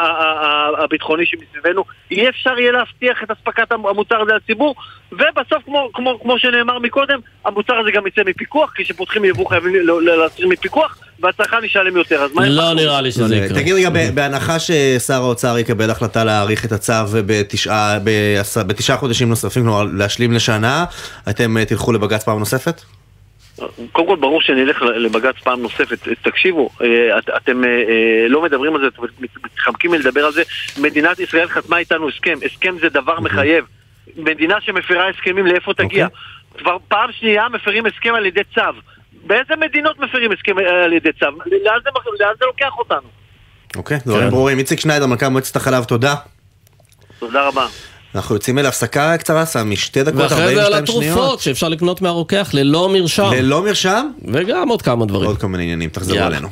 [0.79, 4.75] הביטחוני שמסביבנו, אי אפשר יהיה להבטיח את אספקת המוצר הזה לציבור,
[5.13, 9.75] ובסוף, כמו, כמו, כמו שנאמר מקודם, המוצר הזה גם יצא מפיקוח, כי כשפותחים יבוא חייבים
[9.75, 12.49] ל- ל- להסיר מפיקוח, והצרכן ישלם יותר, אז מה...
[12.49, 12.75] לא?
[12.75, 13.59] נראה לי שזה לא, יקרה.
[13.61, 16.93] תגיד רגע, בהנחה ששר האוצר יקבל החלטה להאריך את הצו
[18.67, 20.85] בתשעה חודשים נוספים, כלומר להשלים לשנה,
[21.31, 22.83] אתם אה, תלכו לבג"ץ פעם נוספת?
[23.93, 25.99] קודם כל ברור שנלך לבג"ץ פעם נוספת.
[26.23, 27.85] תקשיבו, אה, את- אתם אה, אה,
[28.29, 30.43] לא מדברים על זה, אתם מת- מתחמקים מלדבר על זה.
[30.81, 33.65] מדינת ישראל חתמה איתנו הסכם, הסכם זה דבר מחייב.
[34.17, 36.07] מדינה שמפרה הסכמים, לאיפה תגיע?
[36.59, 38.61] כבר פעם שנייה מפרים הסכם על ידי צו.
[39.27, 41.27] באיזה מדינות מפרים הסכם על ידי צו?
[41.65, 41.91] לאן זה,
[42.21, 43.09] לאן זה לוקח אותנו?
[43.77, 44.59] אוקיי, דברים ברורים.
[44.59, 46.15] איציק שניידר, מנכ"ל מועצת החלב, תודה.
[47.19, 47.67] תודה רבה.
[48.15, 51.19] אנחנו יוצאים אל הפסקה קצרה, סמי, שתי דקות, ואחרי זה על 42 שניות.
[51.19, 53.31] התרופות שאפשר לקנות מהרוקח ללא מרשם.
[53.33, 54.07] ללא מרשם?
[54.33, 55.27] וגם עוד כמה דברים.
[55.27, 56.19] עוד מיני עניינים, תחזרו.
[56.19, 56.49] אלינו.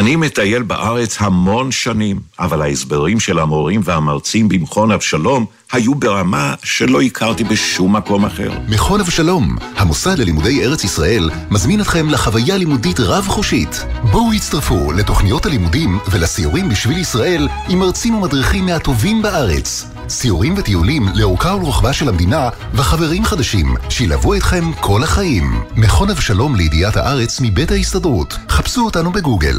[0.00, 7.00] אני מטייל בארץ המון שנים, אבל ההסברים של המורים והמרצים במכון אבשלום היו ברמה שלא
[7.00, 8.50] הכרתי בשום מקום אחר.
[8.68, 13.84] מכון אבשלום, המוסד ללימודי ארץ ישראל, מזמין אתכם לחוויה לימודית רב-חושית.
[14.10, 19.86] בואו הצטרפו לתוכניות הלימודים ולסיורים בשביל ישראל עם מרצים ומדריכים מהטובים בארץ.
[20.10, 25.62] סיורים וטיולים לאורכה ולרוחבה של המדינה וחברים חדשים שילוו אתכם כל החיים.
[25.76, 28.38] מכון אבשלום לידיעת הארץ מבית ההסתדרות.
[28.48, 29.56] חפשו אותנו בגוגל.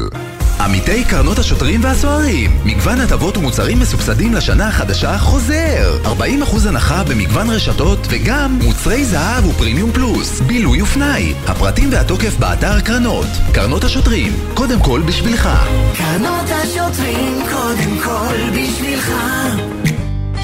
[0.60, 5.98] עמיתי קרנות השוטרים והסוהרים, מגוון הטבות ומוצרים מסובסדים לשנה החדשה חוזר.
[6.04, 11.34] 40% הנחה במגוון רשתות וגם מוצרי זהב ופרימיום פלוס, בילוי ופנאי.
[11.46, 13.26] הפרטים והתוקף באתר קרנות.
[13.52, 15.48] קרנות השוטרים, קודם כל בשבילך.
[15.96, 19.12] קרנות השוטרים קודם כל בשבילך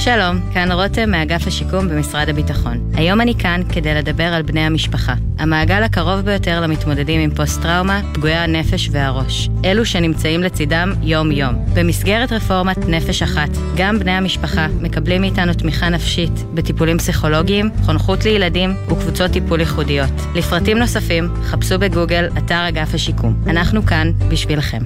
[0.00, 2.90] שלום, כאן רותם מאגף השיקום במשרד הביטחון.
[2.94, 5.14] היום אני כאן כדי לדבר על בני המשפחה.
[5.38, 9.48] המעגל הקרוב ביותר למתמודדים עם פוסט-טראומה, פגועי הנפש והראש.
[9.64, 11.54] אלו שנמצאים לצידם יום-יום.
[11.74, 18.74] במסגרת רפורמת נפש אחת, גם בני המשפחה מקבלים מאיתנו תמיכה נפשית בטיפולים פסיכולוגיים, חונכות לילדים
[18.86, 20.12] וקבוצות טיפול ייחודיות.
[20.34, 23.34] לפרטים נוספים, חפשו בגוגל אתר אגף השיקום.
[23.46, 24.82] אנחנו כאן בשבילכם.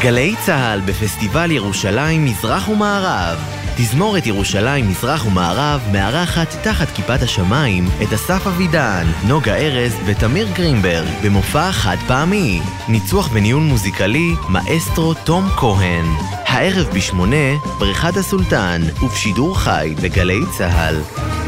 [0.00, 3.38] גלי צה"ל בפסטיבל ירושלים מזרח ומערב.
[3.76, 11.08] תזמורת ירושלים מזרח ומערב מארחת תחת כיפת השמיים את אסף אבידן, נוגה ארז ותמיר גרינברג
[11.24, 12.60] במופע חד פעמי.
[12.88, 16.04] ניצוח וניהול מוזיקלי מאסטרו תום כהן.
[16.46, 21.47] הערב בשמונה, בריכת הסולטן, ובשידור חי בגלי צה"ל.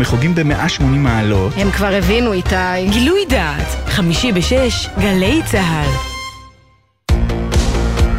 [0.00, 1.52] כשהמחוגים ב-180 מעלות.
[1.56, 2.88] הם כבר הבינו, איתי.
[2.90, 5.90] גילוי דעת, חמישי בשש, גלי צה"ל.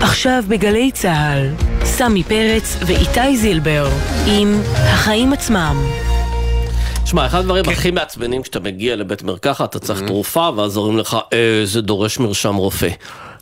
[0.01, 1.49] עכשיו בגלי צה"ל,
[1.83, 3.89] סמי פרץ ואיתי זילבר,
[4.27, 5.75] עם החיים עצמם.
[7.05, 11.17] שמע, אחד הדברים הכי מעצבנים כשאתה מגיע לבית מרקחת, אתה צריך תרופה, ואז אומרים לך,
[11.33, 12.89] אה, זה דורש מרשם רופא.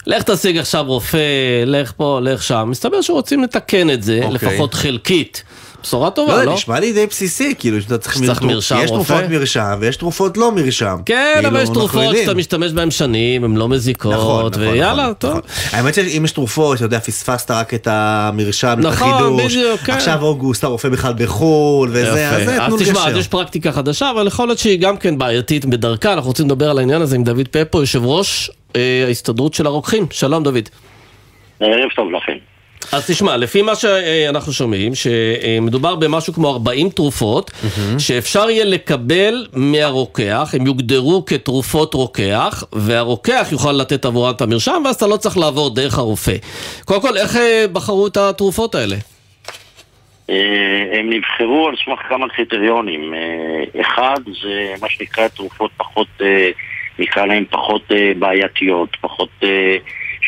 [0.07, 1.17] לך תשיג עכשיו רופא,
[1.65, 2.67] לך פה, לך שם.
[2.71, 4.33] מסתבר שרוצים לתקן את זה, אוקיי.
[4.33, 5.43] לפחות חלקית.
[5.83, 6.53] בשורה טובה, לא, לא?
[6.53, 9.13] נשמע לי די בסיסי, כאילו שאתה צריך מרשם יש רופא?
[9.13, 10.97] תרופות מרשם ויש תרופות לא מרשם.
[11.05, 12.15] כן, כאילו, אבל יש תרופות.
[12.17, 15.29] שאתה משתמש בהן שנים, הן לא מזיקות, נכון, נכון, ויאללה, נכון, טוב.
[15.29, 15.41] נכון.
[15.71, 19.93] האמת שאם יש תרופות, אתה יודע, פספסת רק את המרשם, את נכון, החידוש, בדיוק, כן.
[19.93, 22.57] עכשיו אוגוסט, הרופא בכלל בחו"ל, וזה, אז זה.
[22.57, 23.17] תנו אז תשמע, אז.
[23.17, 26.77] יש פרקטיקה חדשה, אבל יכול להיות שהיא גם כן בעייתית בדרכה, אנחנו רוצים לדבר על
[26.77, 30.05] העניין הזה עם דוד פפו, יושב ראש אה, ההסתדרות של הרוקחים.
[30.11, 30.69] שלום דוד.
[31.59, 32.37] ערב טוב לכם.
[32.91, 37.51] אז תשמע, לפי מה שאנחנו שומעים, שמדובר במשהו כמו 40 תרופות,
[37.97, 44.95] שאפשר יהיה לקבל מהרוקח, הם יוגדרו כתרופות רוקח, והרוקח יוכל לתת עבורם את המרשם, ואז
[44.95, 46.35] אתה לא צריך לעבור דרך הרופא.
[46.85, 48.95] קודם כל, איך אה, בחרו את התרופות האלה?
[50.29, 53.13] אה, הם נבחרו על סמך כמה קריטריונים.
[53.13, 56.07] אה, אחד זה מה שנקרא תרופות פחות,
[56.99, 57.81] נקרא להן פחות
[58.19, 59.29] בעייתיות, פחות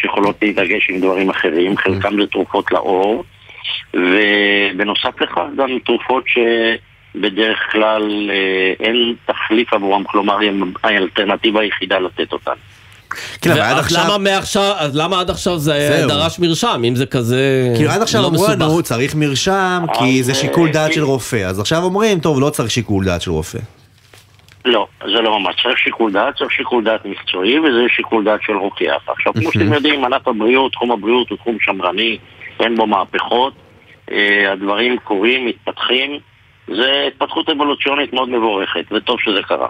[0.02, 3.24] שיכולות להתרגש עם דברים אחרים, חלקם זה תרופות לעור,
[3.94, 12.34] ובנוסף לכך גם תרופות שבדרך כלל אה, אין תחליף עבורם, כלומר הם האלטרנטיבה היחידה לתת
[12.34, 12.52] אותן.
[13.42, 16.10] כן, אבל עד עכשיו- למה מעכשיו, אז למה עד עכשיו זה זהו.
[16.10, 18.60] דרש מרשם, אם זה כזה כאילו עד עכשיו לא אמרו מסובך?
[18.62, 22.72] לנו צריך מרשם כי זה שיקול דעת של רופא אז עכשיו אומרים טוב לא צריך
[22.72, 23.60] שיקול דעת של רופא.
[24.66, 25.56] לא, זה לא ממש.
[25.64, 29.04] צריך שיקול דעת, צריך שיקול דעת מקצועי וזה שיקול דעת של רוקח.
[29.08, 32.18] עכשיו, כמו שאתם יודעים, ענף הבריאות, תחום הבריאות הוא תחום שמרני,
[32.60, 33.54] אין בו מהפכות,
[34.12, 36.20] אה, הדברים קורים, מתפתחים,
[36.68, 39.68] זה התפתחות אבולוציונית מאוד מבורכת, וטוב שזה קרה.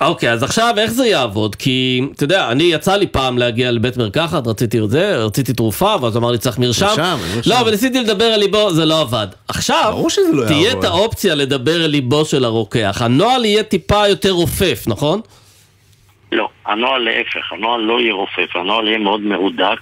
[0.00, 1.54] אוקיי, אז עכשיו איך זה יעבוד?
[1.54, 5.94] כי, אתה יודע, אני יצא לי פעם להגיע לבית מרקחת, רציתי את זה, רציתי תרופה,
[6.02, 6.86] ואז אמר לי צריך מרשם.
[6.86, 7.50] מרשם, מרשם.
[7.50, 9.26] לא, אבל ניסיתי לדבר אל ליבו, זה לא עבד.
[9.48, 9.94] עכשיו,
[10.32, 10.84] לא תהיה יעבוד.
[10.84, 13.02] את האופציה לדבר אל ליבו של הרוקח.
[13.02, 15.20] הנוהל יהיה טיפה יותר רופף, נכון?
[16.32, 19.80] לא, הנוהל להפך, הנוהל לא יהיה רופף, הנוהל יהיה מאוד מהודק,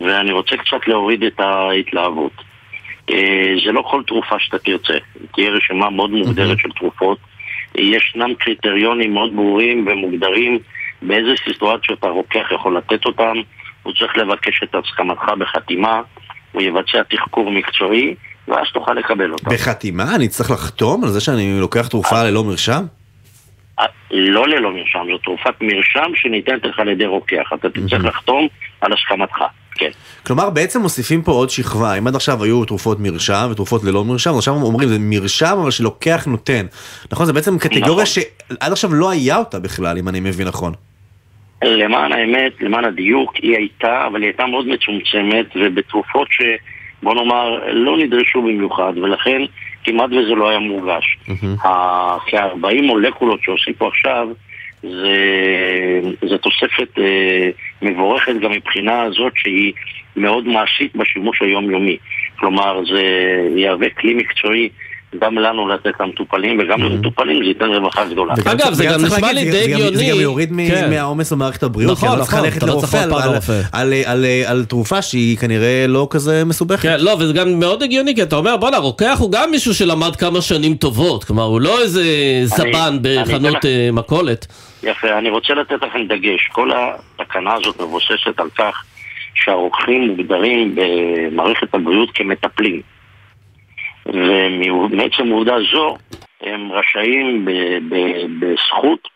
[0.00, 2.32] ואני רוצה קצת להוריד את ההתלהבות.
[3.10, 4.94] אה, זה לא כל תרופה שאתה תרצה,
[5.34, 7.18] תהיה רשימה מאוד מוגדרת של תרופות.
[7.78, 10.58] ישנם קריטריונים מאוד ברורים ומוגדרים
[11.02, 13.34] באיזה סיטואציות הרוקח יכול לתת אותם,
[13.82, 16.00] הוא צריך לבקש את הסכמתך בחתימה,
[16.52, 18.14] הוא יבצע תחקור מקצועי,
[18.48, 19.50] ואז תוכל לקבל אותם.
[19.50, 20.14] בחתימה?
[20.16, 22.82] אני צריך לחתום על זה שאני לוקח תרופה ללא מרשם?
[24.10, 28.48] לא ללא מרשם, זו תרופת מרשם שניתנת לך על ידי רוקח, אתה תצטרך לחתום
[28.80, 29.36] על הסכמתך,
[29.76, 29.90] כן.
[30.26, 34.30] כלומר בעצם מוסיפים פה עוד שכבה אם עד עכשיו היו תרופות מרשם ותרופות ללא מרשם
[34.30, 36.66] אז עכשיו אומרים זה מרשם אבל שלוקח נותן
[37.12, 38.06] נכון זה בעצם קטגוריה נכון.
[38.06, 40.72] שעד עכשיו לא היה אותה בכלל אם אני מבין נכון.
[41.64, 47.96] למען האמת, למען הדיוק, היא הייתה, אבל היא הייתה מאוד מצומצמת, ובתרופות שבוא נאמר לא
[47.98, 49.42] נדרשו במיוחד, ולכן
[49.84, 51.18] כמעט וזה לא היה מורגש.
[51.64, 54.28] ה- כ-40 מולקולות שהוסיפו עכשיו,
[54.82, 57.50] זה, זה תוספת אה,
[57.82, 59.72] מבורכת גם מבחינה הזאת שהיא
[60.16, 61.96] מאוד מעשית בשימוש היומיומי.
[62.36, 63.02] כלומר, זה
[63.56, 64.68] יהווה כלי מקצועי
[65.20, 68.34] גם לנו לתת למטופלים וגם למטופלים זה ייתן רווחה גדולה.
[68.44, 70.10] אגב, זה גם נשמע לי די זה גם- זה הגיוני.
[70.10, 70.90] גם יוריד מ- כן.
[70.90, 73.60] מהעומס במערכת הבריאות, נכון, כי אני לא צריך נכון, ללכת לא לרופא על- לרופא.
[73.72, 76.82] על- על- על תרופה שהיא כנראה לא כזה מסובכת.
[76.82, 80.16] כן, לא, וזה גם מאוד הגיוני, כי אתה אומר, בואנה, רוקח הוא גם מישהו שלמד
[80.16, 82.02] כמה שנים טובות, כלומר, הוא לא איזה
[82.44, 84.46] זבן בחנות אה, מכולת.
[84.82, 86.48] יפה, אני רוצה לתת לכם דגש.
[86.52, 86.70] כל
[87.20, 88.82] התקנה הזאת מבוססת על כך
[89.34, 92.80] שהרוקחים מוגדרים במערכת הבריאות כמטפלים.
[94.08, 95.96] ומעצם עובדה זו,
[96.40, 99.08] הם רשאים ב- ב- בזכות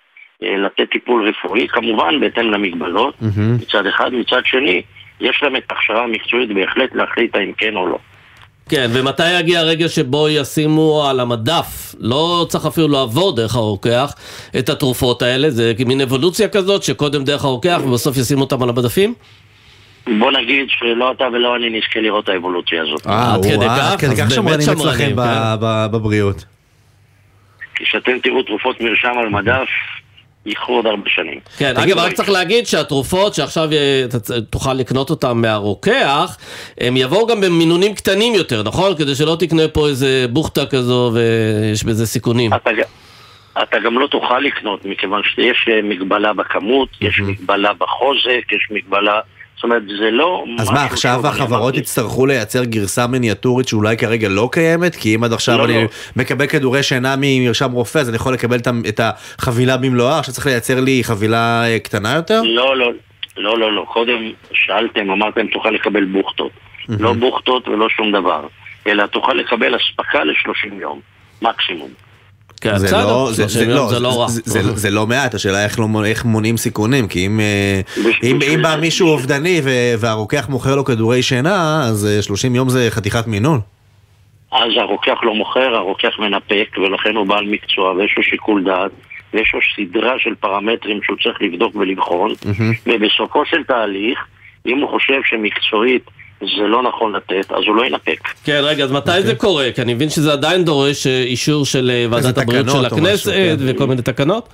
[0.42, 3.14] אה, לתת טיפול רפואי, כמובן בהתאם למגבלות,
[3.60, 4.12] מצד אחד.
[4.12, 4.82] מצד שני,
[5.20, 7.98] יש להם את ההכשרה המקצועית בהחלט להחליט האם כן או לא.
[8.68, 14.14] כן, ומתי יגיע הרגע שבו ישימו על המדף, לא צריך אפילו לעבור דרך הרוקח,
[14.58, 19.14] את התרופות האלה, זה מין אבולוציה כזאת, שקודם דרך הרוקח ובסוף ישימו אותם על המדפים?
[20.18, 23.06] בוא נגיד שלא אתה ולא אני נזכה לראות את האבולוציה הזאת.
[23.06, 23.92] אה, עד כדי וואו, כך?
[23.92, 25.12] עד כדי אז כך שמרנים אצלכם כן.
[25.90, 26.44] בבריאות.
[27.74, 29.68] כשאתם תראו תרופות מרשם על מדף,
[30.46, 31.40] ייקחו עוד הרבה שנים.
[31.58, 34.04] כן, אגב, רק צריך להגיד שהתרופות שעכשיו אה,
[34.50, 36.36] תוכל לקנות אותן מהרוקח,
[36.80, 38.96] הם יבואו גם במינונים קטנים יותר, נכון?
[38.96, 42.50] כדי שלא תקנה פה איזה בוכטה כזו ויש בזה סיכונים.
[43.62, 49.20] אתה גם לא תוכל לקנות, מכיוון שיש אה, מגבלה בכמות, יש מגבלה בחוזק, יש מגבלה...
[49.60, 50.44] זאת אומרת, זה לא...
[50.58, 54.96] אז מה, עכשיו החברות יצטרכו לייצר גרסה מיניאטורית שאולי כרגע לא קיימת?
[54.96, 55.88] כי אם עד עכשיו לא, אני לא.
[56.16, 58.58] מקבל כדורי שינה ממרשם רופא, אז אני יכול לקבל
[58.88, 62.42] את החבילה במלואה, עכשיו צריך לייצר לי חבילה אה, קטנה יותר?
[62.44, 62.92] לא, לא,
[63.36, 63.84] לא, לא, לא.
[63.88, 66.52] קודם שאלתם, אמרתם תוכל לקבל בוכטות.
[66.88, 68.46] לא בוכטות ולא שום דבר.
[68.86, 71.00] אלא תוכל לקבל אספקה ל-30 יום,
[71.42, 71.90] מקסימום.
[72.60, 74.28] כן, זה בסדר, לא, זה, 30 זה, יום לא, זה לא רע.
[74.28, 77.80] זה, זה, זה לא מעט, השאלה איך, לא, איך מונעים סיכונים, כי אם, אה,
[78.22, 79.60] אם, אם בא מישהו אובדני
[79.98, 83.60] והרוקח מוכר לו כדורי שינה, אז אה, 30 יום זה חתיכת מינון.
[84.52, 88.90] אז הרוקח לא מוכר, הרוקח מנפק, ולכן הוא בעל מקצוע, ויש לו שיקול דעת,
[89.34, 92.32] ויש לו סדרה של פרמטרים שהוא צריך לבדוק ולבחון,
[92.86, 94.18] ובסופו של תהליך,
[94.66, 96.02] אם הוא חושב שמקצועית
[96.40, 98.18] זה לא נכון לתת, אז הוא לא ינפק.
[98.44, 99.68] כן, רגע, אז מתי זה קורה?
[99.74, 103.32] כי אני מבין שזה עדיין דורש אה, אישור של אה, ועדת הבריאות של הכנסת משהו,
[103.32, 103.56] כן.
[103.58, 104.48] וכל מיני תקנות?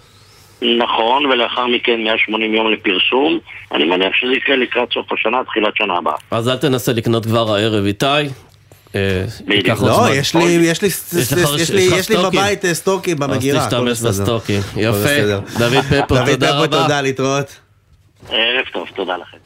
[0.62, 3.39] נכון, ולאחר מכן 180 יום לפרסום,
[3.72, 6.14] אני מניח שזה יקרה לקראת סוף השנה, תחילת שנה הבאה.
[6.30, 8.07] אז אל תנסה לקנות כבר הערב, איתי.
[8.07, 9.24] אה,
[9.82, 10.07] לא.
[10.14, 12.41] יש לי, יש לי, יש לך- יש לי, יש לך יש לי סטוקים.
[12.41, 13.61] בבית סטוקים במגירה.
[13.61, 14.01] אז תשתמש.
[14.03, 14.61] בסטוקים.
[14.76, 15.09] יפה.
[15.59, 16.82] דוד פפו, דוד תודה פפו, רבה.
[16.82, 17.57] תודה, להתראות.
[18.30, 19.45] ערב טוב, תודה לכם.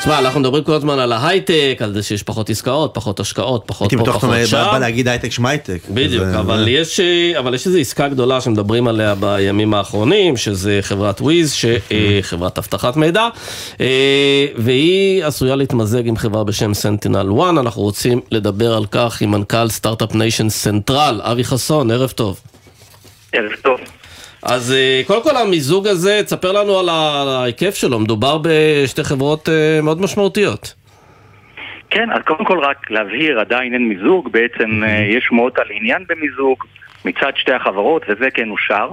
[0.00, 3.90] תשמע, אנחנו מדברים כל הזמן על ההייטק, על זה שיש פחות עסקאות, פחות השקעות, פחות
[3.92, 4.68] הייתי פה, בטוח פחות שאתה שם.
[4.72, 5.78] בא להגיד הייטק שמייטק.
[5.90, 10.78] בדיוק, זה- אבל יש, אה, אבל יש איזו עסקה גדולה שמדברים עליה בימים האחרונים, שזה
[10.82, 11.54] חברת Wiz,
[12.22, 13.28] חברת אבטחת מידע,
[13.80, 13.86] אה,
[14.56, 17.58] והיא עשויה להתמזג עם חברה בשם Sentinel 1.
[17.58, 22.40] אנחנו רוצים לדבר על כך עם מנכ"ל Start-Up Nation Central, אבי חסון, ערב טוב.
[23.32, 23.80] ערב טוב.
[24.42, 29.80] אז אה, קודם כל המיזוג הזה, תספר לנו על ההיקף שלו, מדובר בשתי חברות אה,
[29.82, 30.74] מאוד משמעותיות.
[31.90, 36.04] כן, אז קודם כל רק להבהיר, עדיין אין מיזוג, בעצם אה, יש שמועות על עניין
[36.08, 36.64] במיזוג
[37.04, 38.88] מצד שתי החברות, וזה כן אושר.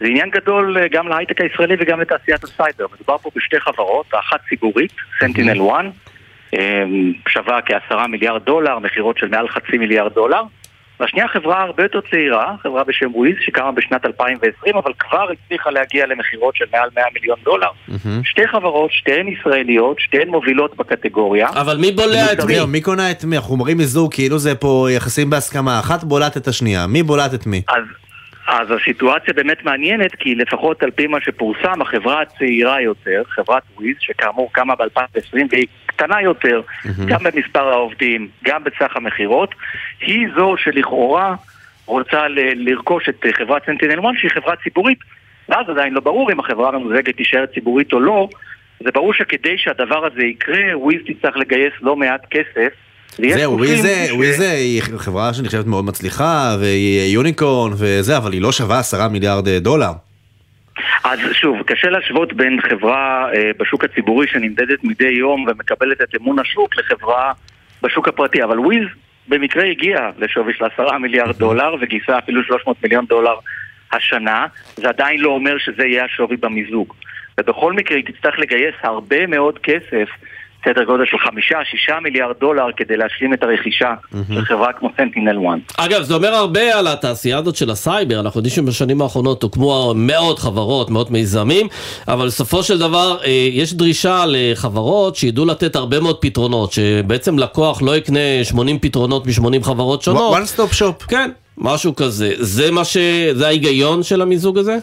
[0.00, 2.86] זה עניין גדול גם להייטק הישראלי וגם לתעשיית הסייבר.
[2.94, 5.84] מדובר פה בשתי חברות, האחת ציבורית, Sentinel 1,
[6.54, 6.84] אה,
[7.28, 10.42] שווה כעשרה מיליארד דולר, מכירות של מעל חצי מיליארד דולר.
[11.02, 16.06] והשנייה חברה הרבה יותר צעירה, חברה בשם Wiz, שקמה בשנת 2020, אבל כבר הצליחה להגיע
[16.06, 17.68] למכירות של מעל 100 מיליון דולר.
[18.24, 21.48] שתי חברות, שתיהן ישראליות, שתיהן מובילות בקטגוריה.
[21.48, 22.54] אבל מי בולע את מי?
[22.66, 23.36] מי קונה את מי?
[23.36, 27.46] אנחנו אומרים מיזוג כאילו זה פה יחסים בהסכמה, אחת בולעת את השנייה, מי בולעת את
[27.46, 27.62] מי?
[27.68, 27.82] אז,
[28.46, 33.96] אז הסיטואציה באמת מעניינת, כי לפחות על פי מה שפורסם, החברה הצעירה יותר, חברת וויז,
[34.00, 36.60] שכאמור קמה ב-2020 והיא קטנה יותר,
[37.06, 39.54] גם במספר העובדים, גם בסך המכירות,
[40.00, 41.34] היא זו שלכאורה
[41.86, 44.98] רוצה ל- לרכוש את חברת סנטינל 1, שהיא חברה ציבורית,
[45.48, 48.28] ואז עדיין לא ברור אם החברה הממוזגת תישאר ציבורית או לא.
[48.84, 52.72] זה ברור שכדי שהדבר הזה יקרה, Wiz תצטרך לגייס לא מעט כסף.
[53.16, 53.58] זהו,
[54.16, 59.48] Wiz, היא חברה שנחשבת מאוד מצליחה, והיא unicorn וזה, אבל היא לא שווה עשרה מיליארד
[59.48, 59.92] אה, דולר.
[61.04, 66.38] אז שוב, קשה להשוות בין חברה אה, בשוק הציבורי שנמדדת מדי יום ומקבלת את אמון
[66.38, 67.32] השוק לחברה
[67.82, 68.86] בשוק הפרטי, אבל Wiz
[69.28, 73.34] במקרה הגיע לשווי של עשרה מיליארד דולר וגייסה אפילו 300 מיליון דולר
[73.92, 74.46] השנה,
[74.76, 76.94] זה עדיין לא אומר שזה יהיה השווי במיזוג.
[77.40, 80.08] ובכל מקרה היא תצטרך לגייס הרבה מאוד כסף
[80.64, 83.94] סדר גודל של חמישה, שישה מיליארד דולר כדי להשלים את הרכישה
[84.34, 85.58] של חברה כמו Sentinel 1.
[85.76, 90.38] אגב, זה אומר הרבה על התעשייה הזאת של הסייבר, אנחנו יודעים שבשנים האחרונות הוקמו מאות
[90.38, 91.66] חברות, מאות מיזמים,
[92.08, 97.82] אבל בסופו של דבר אה, יש דרישה לחברות שידעו לתת הרבה מאוד פתרונות, שבעצם לקוח
[97.82, 100.36] לא יקנה 80 פתרונות מ-80 חברות שונות.
[100.36, 101.06] one stop shop.
[101.08, 102.32] כן, משהו כזה.
[102.38, 102.96] זה מה ש...
[103.32, 104.78] זה ההיגיון של המיזוג הזה?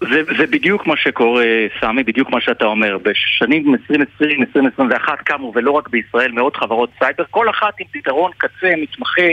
[0.00, 1.44] זה, זה בדיוק מה שקורה,
[1.80, 2.98] סמי, בדיוק מה שאתה אומר.
[2.98, 8.74] בשנים 2020, 2021 קמו, ולא רק בישראל, מאות חברות סייבר, כל אחת עם פתרון קצה,
[8.76, 9.28] מתמחה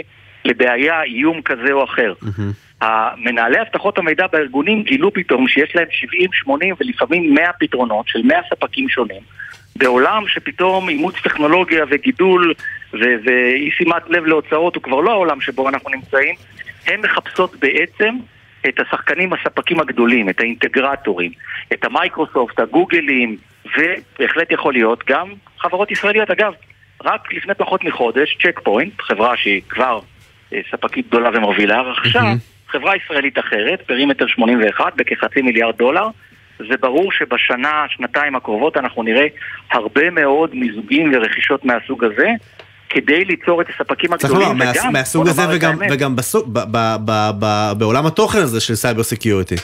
[0.45, 2.13] לבעיה, איום כזה או אחר.
[2.81, 8.39] המנהלי אבטחות המידע בארגונים גילו פתאום שיש להם 70, 80 ולפעמים 100 פתרונות של 100
[8.49, 9.21] ספקים שונים.
[9.75, 12.53] בעולם שפתאום אימוץ טכנולוגיה וגידול
[12.93, 16.35] ואי שימת לב להוצאות הוא כבר לא העולם שבו אנחנו נמצאים,
[16.87, 18.15] הן מחפשות בעצם
[18.69, 21.31] את השחקנים, הספקים הגדולים, את האינטגרטורים,
[21.73, 23.37] את המייקרוסופט, הגוגלים,
[23.77, 26.31] ובהחלט יכול להיות גם חברות ישראליות.
[26.31, 26.53] אגב,
[27.03, 29.99] רק לפני פחות מחודש, צ'ק פוינט, חברה שהיא כבר
[30.53, 32.33] אה, ספקית גדולה ומובילה, רכשה
[32.73, 36.07] חברה ישראלית אחרת, פרימטר 81, בכחצי מיליארד דולר.
[36.57, 39.27] זה ברור שבשנה, שנתיים הקרובות אנחנו נראה
[39.71, 42.29] הרבה מאוד מיזוגים ורכישות מהסוג הזה.
[42.93, 46.95] כדי ליצור את הספקים צריך הגדולים, לומר, מה- מהסוג הזה וגם, וגם בסוג, ב, ב,
[47.05, 49.55] ב, ב, בעולם התוכן הזה של סייבר סקיוריטי.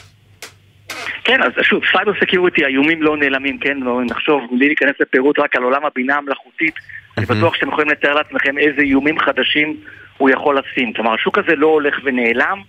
[1.24, 3.78] כן, אז שוב, סייבר סקיוריטי, האיומים לא נעלמים, כן?
[4.10, 6.74] נחשוב, בלי להיכנס לפירוט רק על עולם הבינה המלאכותית,
[7.18, 9.78] אני בטוח שאתם יכולים לתאר לעצמכם איזה איומים חדשים
[10.18, 10.94] הוא יכול לשים.
[10.94, 12.62] כלומר, השוק הזה לא הולך ונעלם,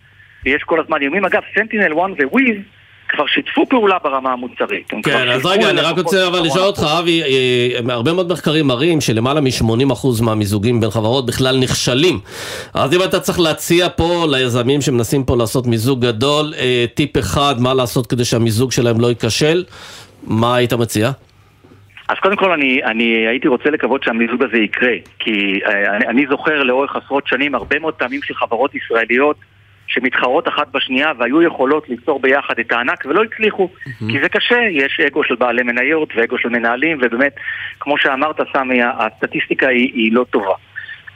[0.44, 1.24] ויש כל הזמן איומים.
[1.24, 1.99] אגב, SentinelOne
[2.32, 2.56] וויז
[3.11, 4.90] כבר שיתפו פעולה ברמה המוצרית.
[5.02, 9.00] כן, אז רגע, אני רק רוצה אבל לשאול אותך, אבי, אה, הרבה מאוד מחקרים מראים
[9.00, 12.20] שלמעלה מ-80% מהמיזוגים בין חברות בכלל נכשלים.
[12.74, 17.54] אז אם אתה צריך להציע פה ליזמים שמנסים פה לעשות מיזוג גדול, אה, טיפ אחד,
[17.58, 19.64] מה לעשות כדי שהמיזוג שלהם לא ייכשל,
[20.26, 21.11] מה היית מציע?
[22.08, 26.26] אז קודם כל אני, אני הייתי רוצה לקוות שהמיזוג הזה יקרה, כי אה, אני, אני
[26.30, 29.36] זוכר לאורך עשרות שנים הרבה מאוד פעמים של חברות ישראליות
[29.91, 33.68] שמתחרות אחת בשנייה והיו יכולות ליצור ביחד את הענק ולא הצליחו,
[33.99, 37.32] כי זה קשה, יש אגו של בעלי מניות ואגו של מנהלים ובאמת,
[37.80, 40.55] כמו שאמרת סמי, הסטטיסטיקה היא, היא לא טובה.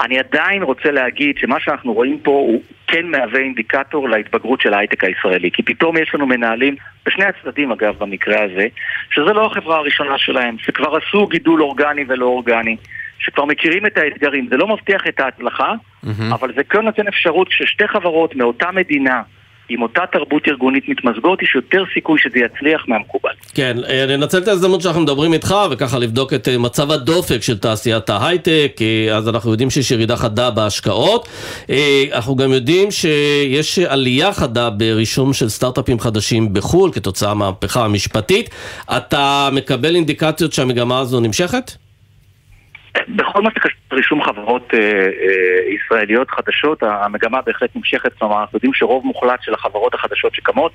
[0.00, 5.04] אני עדיין רוצה להגיד שמה שאנחנו רואים פה הוא כן מהווה אינדיקטור להתבגרות של ההייטק
[5.04, 5.50] הישראלי.
[5.50, 8.66] כי פתאום יש לנו מנהלים, בשני הצדדים אגב במקרה הזה,
[9.10, 12.76] שזה לא החברה הראשונה שלהם, שכבר עשו גידול אורגני ולא אורגני,
[13.24, 14.48] שכבר מכירים את האתגרים.
[14.50, 15.72] זה לא מבטיח את ההצלחה,
[16.32, 19.22] אבל זה כן נותן אפשרות ששתי חברות מאותה מדינה,
[19.68, 23.30] עם אותה תרבות ארגונית מתמזגות, יש יותר סיכוי שזה יצליח מהמקובל.
[23.54, 27.58] כן, אה, ננצל את ההזדמנות שאנחנו מדברים איתך וככה לבדוק את אה, מצב הדופק של
[27.58, 31.28] תעשיית ההייטק, אה, אז אנחנו יודעים שיש ירידה חדה בהשקעות.
[32.12, 38.50] אנחנו גם יודעים שיש עלייה חדה ברישום של סטארט-אפים חדשים בחו"ל כתוצאה מהמהפכה המשפטית.
[38.96, 41.83] אתה מקבל אינדיקציות שהמגמה הזו נמשכת?
[43.08, 48.74] בכל מה שקשור לרישום חברות אה, אה, ישראליות חדשות, המגמה בהחלט נמשכת, כלומר אנחנו יודעים
[48.74, 50.72] שרוב מוחלט של החברות החדשות שקמות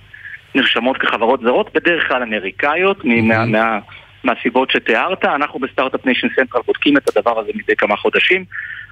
[0.55, 3.79] נרשמות כחברות זרות, בדרך כלל אמריקאיות, מ- מה, מה,
[4.23, 5.25] מהסיבות שתיארת.
[5.25, 8.45] אנחנו ב Start-Up Nation Central בודקים את הדבר הזה מדי כמה חודשים,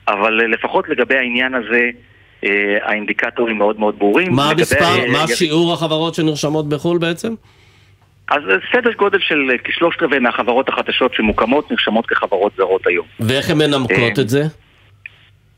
[0.08, 1.90] אבל אה, לפחות לגבי העניין הזה,
[2.44, 4.34] אה, האינדיקטורים מאוד מאוד ברורים.
[4.34, 7.34] מה לגבי, המספר, אה, מה שיעור החברות שנרשמות בחו"ל בעצם?
[8.28, 13.06] אז אה, סדר גודל של אה, כשלושת רבעי מהחברות החדשות שמוקמות נרשמות כחברות זרות היום.
[13.20, 14.44] ואיך הן מנמקות אה, את זה?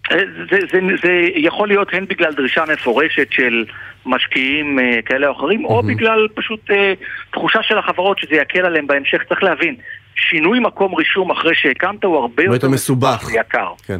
[0.09, 0.17] זה,
[0.51, 3.65] זה, זה, זה יכול להיות הן בגלל דרישה מפורשת של
[4.05, 6.93] משקיעים אה, כאלה או אחרים, או בגלל פשוט אה,
[7.31, 9.23] תחושה של החברות שזה יקל עליהם בהמשך.
[9.29, 9.75] צריך להבין,
[10.15, 13.29] שינוי מקום רישום אחרי שהקמת הוא הרבה יותר מסובך.
[13.33, 13.67] ויקר.
[13.87, 13.99] כן.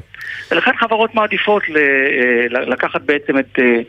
[0.51, 3.81] ולכן חברות מעדיפות ל, אה, לקחת בעצם את אה,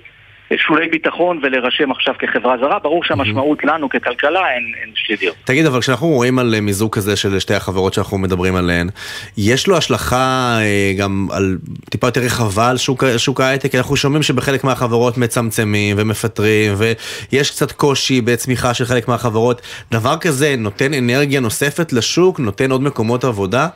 [0.57, 2.78] שולי ביטחון ולהירשם עכשיו כחברה זרה.
[2.78, 5.36] ברור שהמשמעות לנו ככלכלה אין, אין שלידיות.
[5.44, 8.88] תגיד, אבל כשאנחנו רואים על אה, מיזוג כזה של שתי החברות שאנחנו מדברים עליהן,
[9.36, 11.59] יש לו השלכה אה, גם על
[11.90, 13.74] טיפה יותר רחבה על שוק, שוק ההייטק?
[13.74, 19.62] אנחנו שומעים שבחלק מהחברות מצמצמים ומפטרים, ויש קצת קושי בצמיחה של חלק מהחברות.
[19.92, 22.40] דבר כזה נותן אנרגיה נוספת לשוק?
[22.40, 23.68] נותן עוד מקומות עבודה?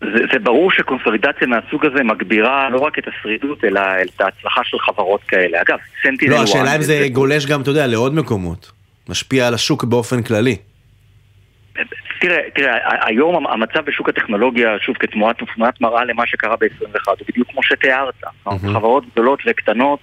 [0.00, 4.78] זה, זה ברור שקונסולידציה מהסוג הזה מגבירה לא רק את השרידות, אלא את ההצלחה של
[4.78, 5.62] חברות כאלה.
[5.62, 8.72] אגב, סנטינל לא, השאלה אם זה גולש גם, אתה יודע, לעוד מקומות.
[9.08, 10.56] משפיע על השוק באופן כללי.
[12.20, 17.48] תראה, תראה, היום המצב בשוק הטכנולוגיה, שוב, כתמונת תמונת מראה למה שקרה ב-21, הוא בדיוק
[17.50, 18.14] כמו שתיארת.
[18.72, 20.00] חברות גדולות וקטנות,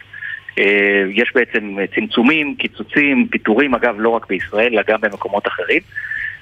[0.59, 5.81] אה, יש בעצם צמצומים, קיצוצים, פיטורים, אגב, לא רק בישראל, אלא גם במקומות אחרים.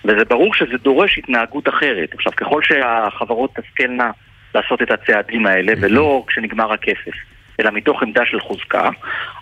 [0.08, 2.14] וזה ברור שזה דורש התנהגות אחרת.
[2.14, 4.12] עכשיו, ככל שהחברות תשכלנה
[4.56, 7.16] לעשות את הצעדים האלה, ולא כשנגמר הכסף,
[7.60, 8.90] אלא מתוך עמדה של חוזקה,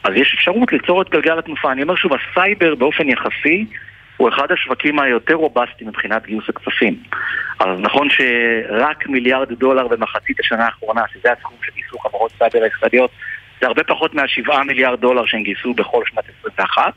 [0.04, 1.72] אז יש אפשרות ליצור את גלגל התנופה.
[1.72, 3.66] אני אומר שוב, הסייבר באופן יחסי
[4.18, 7.04] הוא אחד השווקים היותר רובסטיים מבחינת גיוס הכספים.
[7.60, 13.12] אז נכון שרק מיליארד דולר במחצית השנה האחרונה, שזה הסכום שגייסו חברות סייבר הישראליות,
[13.64, 16.94] זה הרבה פחות מהשבעה מיליארד דולר שהם גייסו בכל שנת 21,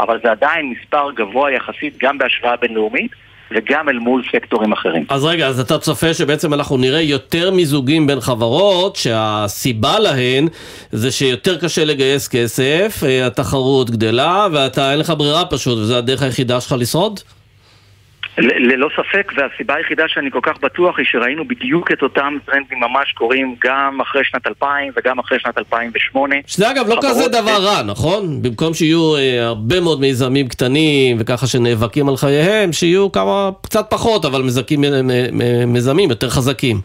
[0.00, 3.10] אבל זה עדיין מספר גבוה יחסית גם בהשוואה בינלאומית
[3.50, 5.04] וגם אל מול סקטורים אחרים.
[5.08, 10.48] אז רגע, אז אתה צופה שבעצם אנחנו נראה יותר מיזוגים בין חברות, שהסיבה להן
[10.92, 16.22] זה שיותר קשה לגייס כסף, אה, התחרות גדלה, ואתה אין לך ברירה פשוט, וזו הדרך
[16.22, 17.20] היחידה שלך לשרוד?
[18.38, 22.78] ל- ללא ספק, והסיבה היחידה שאני כל כך בטוח היא שראינו בדיוק את אותם טרנדים
[22.80, 26.34] ממש קורים גם אחרי שנת 2000 וגם אחרי שנת 2008.
[26.46, 28.42] שזה אגב לא כזה דבר רע, נכון?
[28.42, 34.24] במקום שיהיו אה, הרבה מאוד מיזמים קטנים וככה שנאבקים על חייהם, שיהיו כמה, קצת פחות,
[34.24, 35.00] אבל מזקים, אה,
[35.66, 36.80] מיזמים יותר חזקים.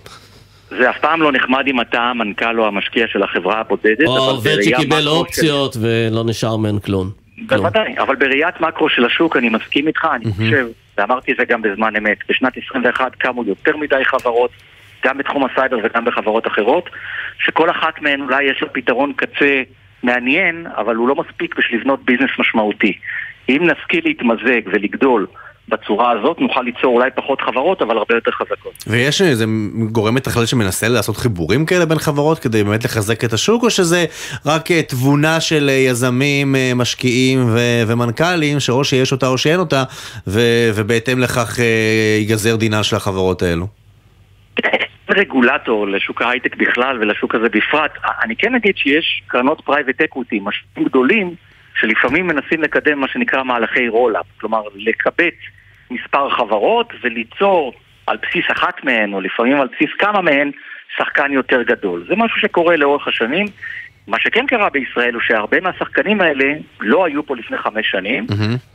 [0.70, 4.58] זה אף פעם לא נחמד אם אתה המנכ"ל או המשקיע של החברה הבודדת, או עובד
[4.62, 7.10] שקיבל מקרו של- אופציות ולא נשאר מהן כלום.
[7.47, 10.68] בוודאי, אבל בראיית מקרו של השוק אני מסכים איתך, אני חושב,
[11.02, 14.52] ואמרתי את זה גם בזמן אמת, בשנת 21 קמו יותר מדי חברות,
[15.06, 16.89] גם בתחום הסייבר וגם בחברות אחרות,
[17.39, 19.62] שכל אחת מהן אולי יש לה פתרון קצה
[20.04, 22.97] מעניין, אבל הוא לא מספיק בשביל לבנות ביזנס משמעותי.
[23.49, 25.28] אם נשכיל להתמזג ולגדול
[25.70, 28.84] בצורה הזאת, נוכל ליצור אולי פחות חברות, אבל הרבה יותר חזקות.
[28.88, 29.45] ויש איזה
[29.91, 34.05] גורם מתכלל שמנסה לעשות חיבורים כאלה בין חברות כדי באמת לחזק את השוק, או שזה
[34.45, 39.59] רק אה, תבונה של אה, יזמים, אה, משקיעים ו- ומנכ"לים, שאו שיש אותה או שאין
[39.59, 39.84] אותה,
[40.28, 41.59] ו- ובהתאם לכך
[42.20, 43.68] ייגזר דינן של החברות האלו?
[45.09, 47.91] רגולטור לשוק ההייטק בכלל ולשוק הזה בפרט,
[48.24, 51.36] אני כן אגיד שיש קרנות private equity, משקיעים גדולים,
[51.82, 55.36] שלפעמים מנסים לקדם מה שנקרא מהלכי roll-up, כלומר לקבץ
[55.92, 57.74] מספר חברות וליצור
[58.08, 60.52] על בסיס אחת מהן, או לפעמים על בסיס כמה מהן,
[60.98, 62.06] שחקן יותר גדול.
[62.10, 63.46] זה משהו שקורה לאורך השנים.
[64.08, 68.26] מה שכן קרה בישראל הוא שהרבה מהשחקנים האלה לא היו פה לפני חמש שנים,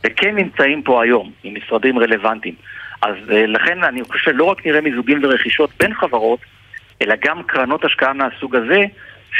[0.03, 2.55] וכן נמצאים פה היום, עם משרדים רלוונטיים.
[3.01, 6.39] אז אה, לכן אני חושב שלא רק נראה מיזוגים ורכישות בין חברות,
[7.01, 8.85] אלא גם קרנות השקעה מהסוג הזה,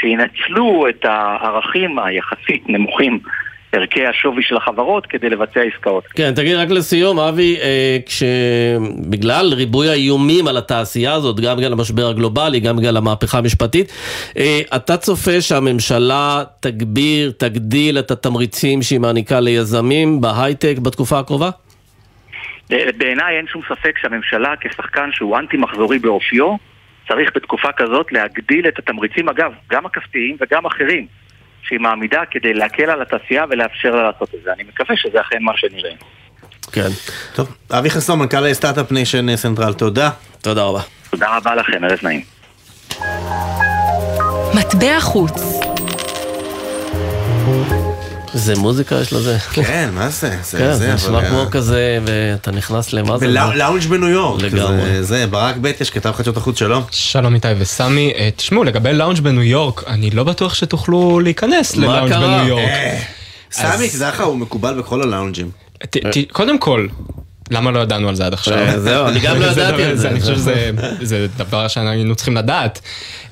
[0.00, 3.18] שינצלו את הערכים היחסית נמוכים,
[3.72, 6.06] ערכי השווי של החברות, כדי לבצע עסקאות.
[6.06, 12.08] כן, תגיד רק לסיום, אבי, אה, כשבגלל ריבוי האיומים על התעשייה הזאת, גם בגלל המשבר
[12.08, 13.92] הגלובלי, גם בגלל המהפכה המשפטית,
[14.38, 21.50] אה, אתה צופה שהממשלה תגביר, תגדיל את התמריצים שהיא מעניקה ליזמים בהייטק בתקופה הקרובה?
[22.70, 26.56] בעיניי אין שום ספק שהממשלה כשחקן שהוא אנטי מחזורי באופיו,
[27.08, 31.06] צריך בתקופה כזאת להגדיל את התמריצים, אגב, גם הכספיים וגם אחרים,
[31.62, 34.52] שהיא מעמידה כדי להקל על התעשייה ולאפשר לה לעשות את זה.
[34.52, 35.92] אני מקווה שזה אכן מה שנראה.
[36.72, 36.88] כן.
[37.34, 40.10] טוב, אבי חסון, מנכ"ל Start-Up Nation Central, תודה.
[40.42, 40.80] תודה רבה.
[41.10, 42.22] תודה רבה לכם, ערב נעים.
[44.54, 45.42] מטבע חוץ.
[48.34, 49.38] זה מוזיקה יש לזה?
[49.52, 50.36] כן, מה זה?
[50.42, 53.26] זה כן, זה, זה נשמע אבל- כמו כזה, ואתה נכנס למה זה?
[53.26, 54.42] בלאונג' בניו יורק.
[54.42, 54.82] לגמרי.
[54.84, 56.82] זה- זה, ברק בטש, כתב חדשות החוץ שלום.
[56.90, 62.12] שלום איתי וסמי, אה, תשמעו לגבי לאונג' בניו יורק, אני לא בטוח שתוכלו להיכנס ללאונג'?
[62.12, 62.62] בניו יורק.
[62.62, 62.98] אה,
[63.52, 65.50] סמי, תדע לך, הוא מקובל בכל הלאונג'ים.
[65.90, 66.86] ת- ת- קודם כל,
[67.50, 68.58] למה לא ידענו על זה עד עכשיו?
[68.58, 70.08] אה, זהו, אני גם לא ידעתי על זה.
[70.08, 70.70] אני חושב שזה
[71.02, 72.80] זה דבר שהיינו צריכים לדעת.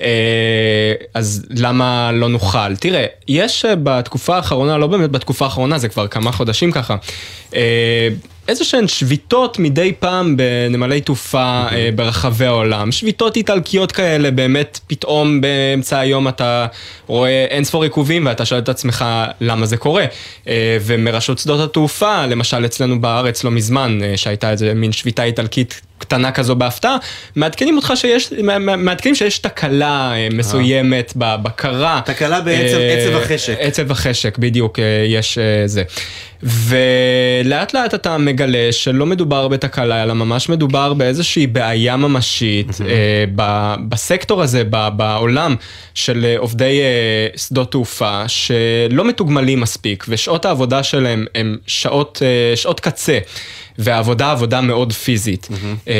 [0.01, 2.75] אה, אז למה לא נוכל?
[2.75, 6.95] תראה, יש אה, בתקופה האחרונה, לא באמת בתקופה האחרונה, זה כבר כמה חודשים ככה,
[8.47, 12.91] איזה שהן שביתות מדי פעם בנמלי תעופה אה, ברחבי העולם.
[12.91, 16.65] שביתות איטלקיות כאלה, באמת פתאום באמצע היום אתה
[17.07, 19.05] רואה אין ספור עיכובים ואתה שואל את עצמך
[19.41, 20.05] למה זה קורה.
[20.47, 25.81] אה, ומרשות שדות התעופה, למשל אצלנו בארץ לא מזמן, אה, שהייתה איזה מין שביתה איטלקית
[25.97, 26.97] קטנה כזו בהפתעה,
[27.35, 32.01] מעדכנים אותך שיש, מע- מע- מעדכנים שיש תקלה אה, מסוימת בבקרה.
[32.05, 33.55] תקלה בעצב אה, עצב החשק.
[33.59, 35.83] עצב החשק, בדיוק, אה, יש אה, זה.
[36.43, 42.95] ולאט לאט אתה מגלה שלא מדובר בתקלה, אלא ממש מדובר באיזושהי בעיה ממשית אה,
[43.35, 45.55] ב- בסקטור הזה, ב- בעולם
[45.93, 52.55] של אה, עובדי אה, שדות תעופה, שלא מתוגמלים מספיק, ושעות העבודה שלהם הן שעות, אה,
[52.55, 53.17] שעות קצה.
[53.77, 55.47] והעבודה עבודה מאוד פיזית.
[55.87, 55.93] אה,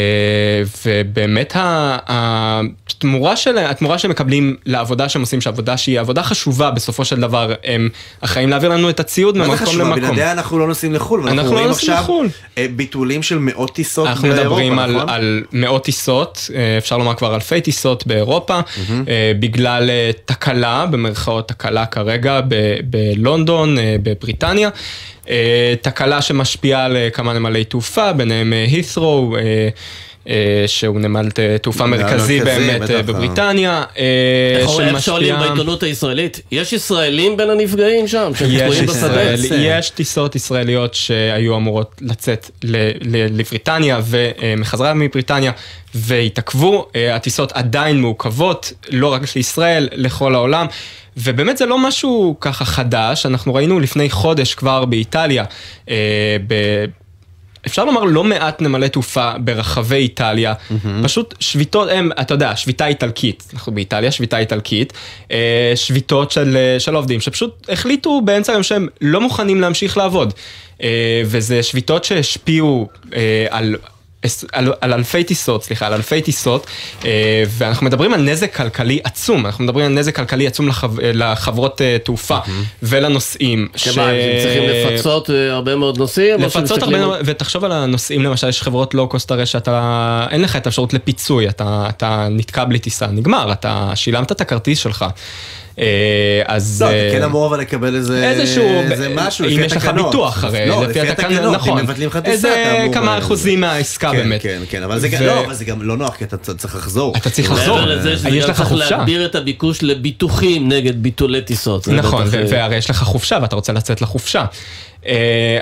[0.86, 7.20] ובאמת התמורה שלהם, התמורה שהם מקבלים לעבודה שהם עושים, שעבודה שהיא עבודה חשובה בסופו של
[7.22, 7.90] דבר, הם
[8.22, 9.82] אחראים להעביר לנו את הציוד מה זה ממקום חשוב?
[9.82, 10.02] למקום.
[10.02, 12.28] בלעדיה אנחנו לא נוסעים לחו"ל, ואנחנו אנחנו לא נוסעים עכשיו לחו"ל.
[12.58, 15.10] אה, ביטולים של מאות טיסות אנחנו באירופה, מדברים על, נכון?
[15.10, 18.60] על מאות טיסות, אה, אפשר לומר כבר אלפי טיסות באירופה,
[19.08, 19.90] אה, בגלל
[20.26, 24.70] תקלה, במרכאות תקלה כרגע, ב- בלונדון, בבריטניה.
[25.30, 29.70] אה, תקלה שמשפיעה על אה, כמה נמלי תעופה, ביניהם הית'רו, אה,
[30.68, 31.30] שהוא נמל
[31.62, 32.82] תעופה מרכזי באמת.
[32.82, 33.84] בבריטניה,
[34.60, 36.42] איך שואלים בעיתונות הישראלית?
[36.52, 38.32] יש ישראלים בין הנפגעים שם?
[38.36, 39.34] שהם יש, תקועים בשדה?
[39.52, 42.52] יש טיסות ישראליות שהיו אמורות לצאת
[43.04, 45.52] לבריטניה ומחזרה מבריטניה
[45.96, 50.68] והתעכבו, הטיסות עדיין מעוכבות, לא רק לישראל, לכל העולם.
[51.18, 55.44] ובאמת זה לא משהו ככה חדש, אנחנו ראינו לפני חודש כבר באיטליה,
[55.90, 56.54] אה, ב...
[57.66, 60.54] אפשר לומר לא מעט נמלי תעופה ברחבי איטליה,
[61.04, 64.94] פשוט שביתות, הם, אתה יודע, שביתה איטלקית, אנחנו באיטליה, שביתה איטלקית,
[65.32, 70.34] אה, שביתות של, אה, של עובדים שפשוט החליטו באמצע היום שהם לא מוכנים להמשיך לעבוד.
[70.84, 73.76] אה, וזה שביתות שהשפיעו אה, על...
[74.52, 76.68] על, על אלפי טיסות, סליחה, על אלפי טיסות,
[77.06, 81.82] אה, ואנחנו מדברים על נזק כלכלי עצום, אנחנו מדברים על נזק כלכלי עצום לחב, לחברות
[81.82, 82.38] אה, תעופה
[82.84, 83.68] ולנוסעים.
[83.76, 86.42] שמה, הם צריכים לפצות אה, הרבה מאוד נוסעים?
[86.42, 90.66] לפצות הרבה מאוד, ותחשוב על הנוסעים למשל, יש חברות לואו-קוסט הרי שאתה, אין לך את
[90.66, 95.06] האפשרות לפיצוי, אתה, אתה נתקע בלי טיסה, נגמר, אתה שילמת את הכרטיס שלך.
[95.80, 96.82] אה, אז...
[96.82, 99.86] לא, אה, אתה כן אמור אבל לקבל איזה איזשהו, איזה משהו, אם לפי יש לך
[99.86, 100.06] התקנות.
[100.06, 102.94] ביטוח הרי, לא, לפי התקנות, נכון, אם מבטלים לך טיסה, איזה אתה אמור...
[102.94, 104.42] כמה אחוזים מהעסקה כן, באמת.
[104.42, 106.76] כן, כן, אבל זה גם- ו- לא, אבל זה גם לא נוח, כי אתה צריך
[106.76, 107.14] לחזור.
[107.18, 107.80] אתה צריך לחזור.
[108.32, 108.98] יש לך צריך חופשה.
[108.98, 111.88] להגביר את הביקוש לביטוחים נגד ביטולי טיסות.
[111.88, 114.46] נכון, אה, והרי יש לך חופשה ואתה רוצה לצאת לחופשה.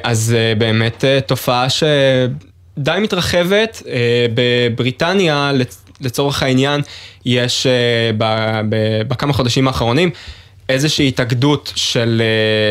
[0.04, 3.82] אז באמת תופעה שדי מתרחבת.
[3.88, 5.52] אה, בבריטניה,
[6.02, 6.82] לצורך העניין,
[7.26, 7.72] יש אה,
[8.18, 10.10] ב- ב- בכמה חודשים האחרונים
[10.70, 12.22] איזושהי התאגדות של,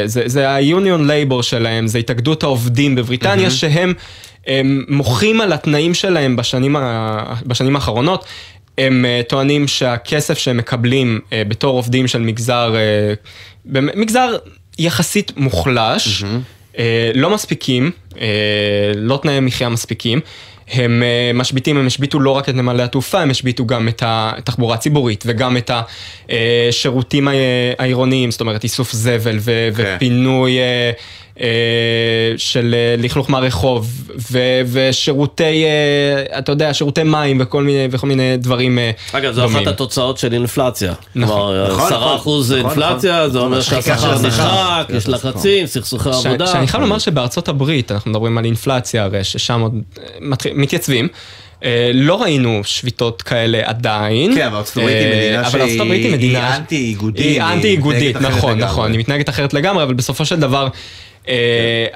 [0.02, 3.94] אה, זה, זה ה-union labor שלהם, זה התאגדות העובדים בבריטניה, שהם
[4.46, 8.24] הם מוחים על התנאים שלהם בשנים, ה- בשנים האחרונות.
[8.78, 12.74] הם אה, טוענים שהכסף שהם מקבלים אה, בתור עובדים של מגזר,
[13.64, 14.36] באמת, מגזר
[14.78, 16.24] יחסית מוחלש,
[16.78, 18.26] אה, לא מספיקים, אה,
[18.96, 20.20] לא תנאי מחיה מספיקים.
[20.68, 24.74] הם אה, משביתים, הם השביתו לא רק את נמלי התעופה, הם השביתו גם את התחבורה
[24.74, 25.70] הציבורית וגם את
[26.28, 27.28] השירותים
[27.78, 31.33] העירוניים, זאת אומרת איסוף זבל ו- ופינוי אה, אה,
[32.36, 33.90] של אה, לכלוך מהרחוב
[34.32, 34.38] ו-
[34.72, 39.46] ושירותי, אה, אתה יודע, שירותי מים וכל מיני, וכל מיני דברים אה, אגב, זו.
[39.46, 40.92] אחת התוצאות של אינפלציה.
[41.14, 41.36] נכון.
[41.36, 42.16] כלומר, נכון, 10 נכון.
[42.16, 43.30] אחוז נכון, אינפלציה, נכון.
[43.32, 44.22] זה אומר שהשכר.
[44.22, 46.46] נחק, יש לחצים, סכסוכי ש- עבודה.
[46.46, 50.04] שאני חייב לומר שבארצות הברית, אנחנו מדברים על אינפלציה הרי, ששם עוד אה,
[50.54, 51.08] מתייצבים.
[51.64, 54.34] אה, לא ראינו שביתות כאלה עדיין.
[54.34, 54.76] כן, אבל ארצות
[55.80, 56.48] הברית היא אה, מדינה שהיא-.
[56.48, 58.58] היא אנטי-איגודית, היא היא אנטי איגודית, מתנהגת אחרת נכון.
[58.58, 60.68] נכון, היא מתנהגת אחרת לגמרי, אבל בסופו של דבר...
[61.28, 61.86] אה,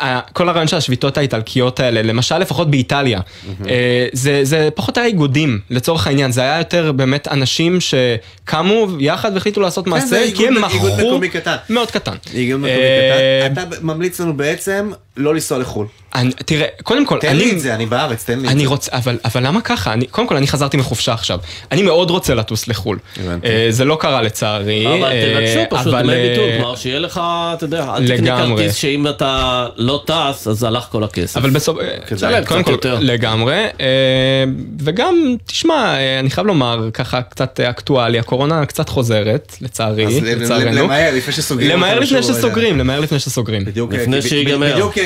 [0.00, 3.20] ה- כל הרעיון של השביתות האיטלקיות האלה, למשל לפחות באיטליה,
[3.68, 9.30] אה, זה, זה פחות היה איגודים, לצורך העניין, זה היה יותר באמת אנשים שקמו יחד
[9.34, 11.56] והחליטו לעשות כן, מעשה, כי הם איגוד מכרו מקומי קטן.
[11.70, 12.14] מאוד קטן.
[12.34, 13.62] איגוד מקומי אה, קטן.
[13.62, 15.86] אתה ממליץ לנו בעצם לא לנסוע לחו"ל.
[16.14, 17.38] אני, תראה, קודם כל, תן אני...
[17.38, 18.66] לי את זה, אני בארץ, תן לי את זה.
[18.66, 19.92] רוצה, אבל, אבל למה ככה?
[19.92, 21.38] אני, קודם כל, אני חזרתי מחופשה עכשיו.
[21.72, 22.98] אני מאוד רוצה לטוס לחו"ל.
[23.44, 24.86] אה, זה לא קרה לצערי.
[24.86, 27.20] אבל אה, תבקשו פשוט אבל, דמי אה, ביטול, כלומר שיהיה לך,
[27.54, 28.46] אתה יודע, אל תקנה.
[28.46, 31.36] כרטיס שאם אתה לא טס, אז הלך כל הכסף.
[31.36, 31.78] אבל בסוף,
[32.14, 32.98] תשלם קודם קצת כל, יותר.
[33.00, 34.44] לגמרי, אה,
[34.80, 40.82] וגם, תשמע, אה, אני חייב לומר, ככה קצת אקטואלי, הקורונה קצת חוזרת, לצערי, לצערנו.
[40.82, 42.22] למהר, לפני שסוגרים למהר לפני.
[42.22, 43.64] שסוגרים, למהר לפני שסוגרים.
[43.64, 43.92] בדיוק,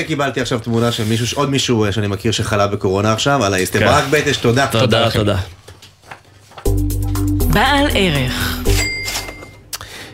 [0.03, 3.79] קיבלתי עכשיו תמונה של מישהו, עוד מישהו אה, שאני מכיר שחלה בקורונה עכשיו, על האיסטר.
[3.79, 3.85] כן.
[3.85, 4.67] ברק בטש, תודה.
[4.67, 5.37] תודה, תודה.
[7.53, 8.57] בעל ערך.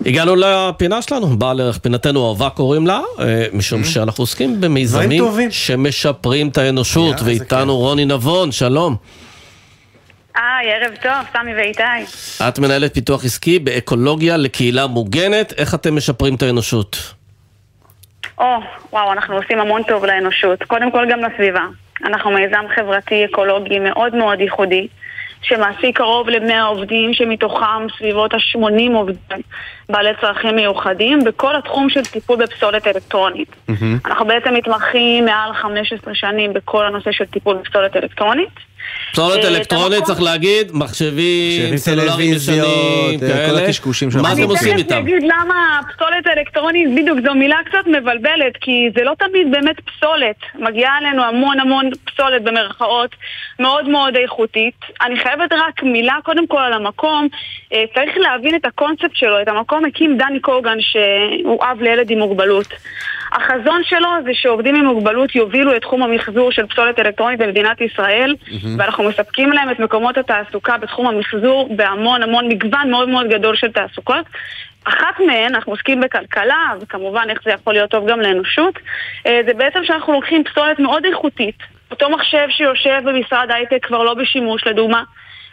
[0.05, 5.23] הגענו לפינה שלנו, בעל ערך פינתנו אהובה קוראים לה, אה, משום שאנחנו עוסקים במיזמים.
[5.49, 8.95] שמשפרים את האנושות, ואיתנו רוני נבון, שלום.
[10.35, 11.83] היי, ערב טוב, סמי ואיתי.
[12.47, 17.16] את מנהלת פיתוח עסקי באקולוגיה לקהילה מוגנת, איך אתם משפרים את האנושות?
[18.37, 18.57] או,
[18.93, 20.63] וואו, אנחנו עושים המון טוב לאנושות.
[20.63, 21.65] קודם כל גם לסביבה.
[22.05, 24.87] אנחנו מיזם חברתי אקולוגי מאוד מאוד ייחודי,
[25.41, 29.41] שמעסיק קרוב ל-100 עובדים, שמתוכם סביבות ה-80 עובדים
[29.89, 33.55] בעלי צרכים מיוחדים, בכל התחום של טיפול בפסולת אלקטרונית.
[34.05, 38.49] אנחנו בעצם מתמחים מעל 15 שנים בכל הנושא של טיפול בפסולת אלקטרונית.
[39.11, 43.63] פסולת אה, אלקטרונית צריך להגיד, מחשבים, סלולריים ישנים, אה, כל כאלה.
[43.63, 44.89] הקשקושים שאנחנו מה אתם עושים אני איתם?
[44.89, 49.75] תכף אגיד למה פסולת אלקטרונית, בדיוק, זו מילה קצת מבלבלת, כי זה לא תמיד באמת
[49.79, 50.35] פסולת.
[50.55, 53.15] מגיעה אלינו המון המון פסולת במרכאות,
[53.59, 54.79] מאוד מאוד איכותית.
[55.01, 57.27] אני חייבת רק מילה קודם כל על המקום.
[57.73, 59.41] אה, צריך להבין את הקונספט שלו.
[59.41, 62.67] את המקום הקים דני קוגן, שהוא אב לילד עם מוגבלות.
[63.31, 68.35] החזון שלו זה שעובדים עם מוגבלות יובילו את תחום המחזור של פסולת אלקטרונית במדינת ישראל,
[68.77, 73.71] ואנחנו מספקים להם את מקומות התעסוקה בתחום המחזור בהמון המון מגוון מאוד מאוד גדול של
[73.71, 74.25] תעסוקות.
[74.83, 78.79] אחת מהן, אנחנו עוסקים בכלכלה, וכמובן איך זה יכול להיות טוב גם לאנושות,
[79.25, 81.57] אה, זה בעצם שאנחנו לוקחים פסולת מאוד איכותית,
[81.91, 85.03] אותו מחשב שיושב במשרד הייטק כבר לא בשימוש, לדוגמה,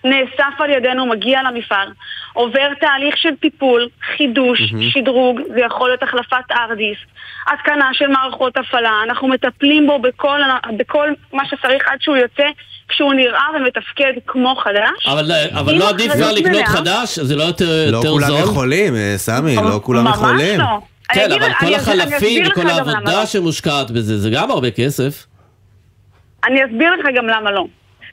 [0.05, 1.89] נאסף על ידינו, מגיע למפעל,
[2.35, 4.91] עובר תהליך של טיפול, חידוש, מהמם.
[4.91, 6.99] שדרוג, זה יכול להיות החלפת ארדיס,
[7.53, 10.41] התקנה של מערכות הפעלה, אנחנו מטפלים בו בכל,
[10.77, 12.45] בכל מה שצריך עד שהוא יוצא,
[12.89, 15.07] כשהוא נראה ומתפקד כמו חדש.
[15.07, 16.67] אבל, אבל עם לא עדיף כבר לקנות מלאה.
[16.67, 17.19] חדש?
[17.19, 18.39] זה לא יותר, לא יותר כולם זול?
[18.39, 20.61] יכולים, אה, סמי, לא כולם ממש יכולים.
[20.61, 20.81] לא.
[21.09, 23.27] כן, אבל כל החלפים וכל העבודה לא.
[23.27, 25.27] שמושקעת בזה, זה גם הרבה כסף.
[26.45, 27.65] אני אסביר לך גם למה לא.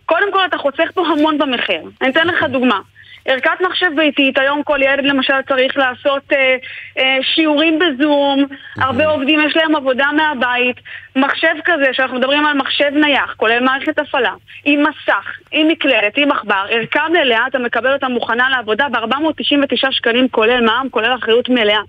[0.06, 1.82] קודם כל, אתה חוסך פה המון במחיר.
[2.02, 2.80] אני אתן לך דוגמה.
[3.26, 6.56] ערכת מחשב ביתית, היום כל ילד למשל צריך לעשות אה,
[6.98, 8.46] אה, שיעורים בזום,
[8.78, 10.78] הרבה עובדים יש להם עבודה מהבית.
[11.16, 14.34] מחשב כזה, שאנחנו מדברים על מחשב נייח, כולל מערכת הפעלה,
[14.66, 20.28] עם מסך, עם מקלדת, עם עכבר, ערכה מלאה, אתה מקבל אותה מוכנה לעבודה ב-499 שקלים,
[20.30, 21.82] כולל מע"מ, כולל אחריות מלאה.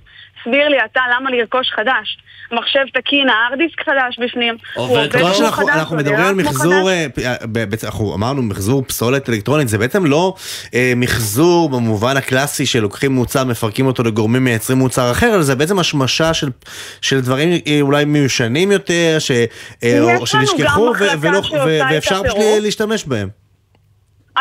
[0.45, 2.19] סביר לי אתה למה לרכוש חדש.
[2.53, 4.57] מחשב תקין, הארדיסק חדש בפנים.
[4.75, 6.91] עובד כמו חדש, אנחנו מדברים על מחזור.
[6.91, 7.07] אה,
[7.47, 10.35] בעצם אנחנו אמרנו מחזור פסולת אלקטרונית, זה בעצם לא
[10.75, 15.79] אה, מחזור במובן הקלאסי שלוקחים מוצר, מפרקים אותו לגורמים, מייצרים מוצר אחר, אלא זה בעצם
[15.79, 19.45] השמשה של, דברים אה, אולי מיושנים יותר, ש, אה,
[19.83, 22.37] יש או לנו שנשכחו גם ולא- שעושה ו- את ואפשר פשוט.
[22.63, 23.29] להשתמש בהם.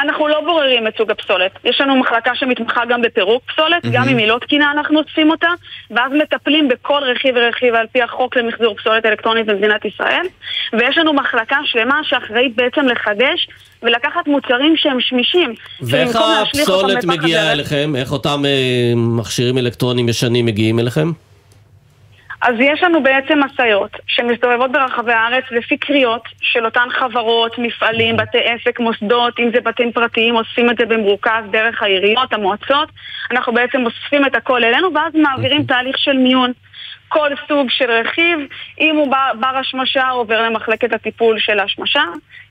[0.04, 1.52] אנחנו לא בוררים את סוג הפסולת.
[1.64, 4.10] יש לנו מחלקה שמתמחה גם בפירוק פסולת, גם מהמם.
[4.10, 5.48] אם היא לא תקינה אנחנו אוספים אותה,
[5.92, 10.26] ואז מטפלים בכל רכיב ורכיב על פי החוק למחזור פסולת אלקטרונית במדינת ישראל.
[10.74, 13.48] ויש לנו מחלקה שלמה שאחראית בעצם לחדש
[13.84, 15.54] ולקחת מוצרים שהם שמישים.
[15.82, 17.94] ואיך הפסולת מגיעה אליכם?
[17.96, 18.52] איך אותם אה,
[18.96, 21.12] מכשירים אלקטרוניים ישנים מגיעים אליכם?
[22.42, 28.38] אז יש לנו בעצם משאיות שמסתובבות ברחבי הארץ לפי קריאות של אותן חברות, מפעלים, בתי
[28.38, 32.90] עסק, מוסדות, אם זה בתים פרטיים, אוספים את זה במרוכז דרך העיריות, המועצות.
[33.32, 36.52] אנחנו בעצם אוספים את הכל אלינו ואז מעבירים תהליך של מיון.
[37.14, 38.40] כל סוג של רכיב,
[38.80, 42.02] אם הוא בר, בר השמשה, עובר למחלקת הטיפול של ההשמשה.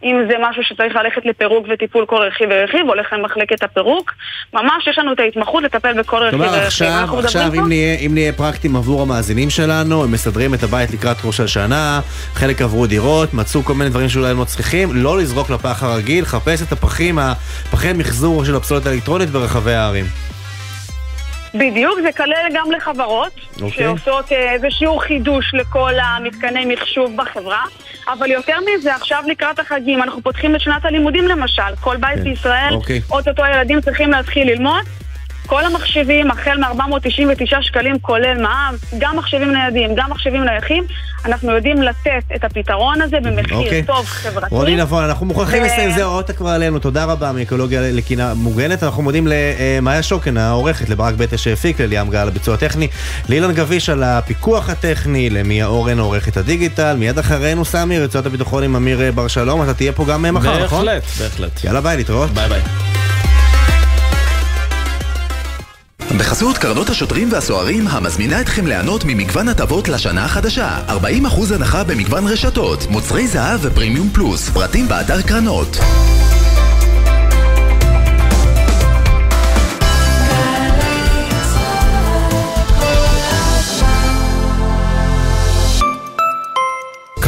[0.05, 4.13] אם זה משהו שצריך ללכת לפירוק וטיפול כל רכיב ורכיב, הולך למחלקת הפירוק.
[4.55, 6.63] ממש יש לנו את ההתמחות לטפל בכל רכיב כלומר ורכיב.
[6.67, 10.91] עכשיו, עכשיו פה- אם נהיה, אם נהיה פרקטיים עבור המאזינים שלנו, הם מסדרים את הבית
[10.91, 12.01] לקראת ראש השנה,
[12.35, 16.25] חלק עברו דירות, מצאו כל מיני דברים שאולי הם לא צריכים, לא לזרוק לפח הרגיל,
[16.25, 20.05] חפש את הפחים, הפחי מחזור של הפסולת האלקטרונית ברחבי הערים.
[21.55, 23.33] בדיוק, זה כולל גם לחברות
[23.63, 23.71] אוקיי.
[23.71, 27.63] שעושות אה, איזשהו חידוש לכל המתקני מחשוב בחברה,
[28.09, 32.75] אבל יותר מזה, עכשיו לקראת החגים אנחנו פותחים את שנת הלימודים למשל, כל בית בישראל,
[32.75, 33.01] אוקיי.
[33.11, 34.85] אוטוטו ילדים צריכים להתחיל ללמוד.
[35.51, 40.85] כל המחשבים, החל מ-499 שקלים כולל מע"מ, גם מחשבים ניידים, גם מחשבים נייחים,
[41.25, 43.83] אנחנו יודעים לתת את הפתרון הזה במחיר אוקיי.
[43.83, 44.55] טוב חברתי.
[44.55, 48.83] רוני נבון, אנחנו מוכרחים ו- לסיים, זהו, האות כבר עלינו, תודה רבה מאקולוגיה לקינה מוגנת.
[48.83, 52.89] אנחנו מודים למאיה שוקן, העורכת, לברק בטר שהפיק, לליאם גל הביצוע הטכני,
[53.29, 58.77] לאילן גביש על הפיקוח הטכני, למיה אורן עורכת הדיגיטל, מיד אחרינו סמי, רצועת הביטחון עם
[58.77, 60.87] אמיר בר שלום, אתה תהיה פה גם מחר, נכון?
[60.87, 61.65] בהחלט, בהחלט.
[61.65, 62.31] יאללה ביי, להתראות.
[62.31, 62.90] ביי ביי.
[66.19, 70.79] בחסות קרנות השוטרים והסוהרים המזמינה אתכם ליהנות ממגוון הטבות לשנה החדשה.
[70.89, 75.77] 40% הנחה במגוון רשתות, מוצרי זהב ופרימיום פלוס, פרטים באתר קרנות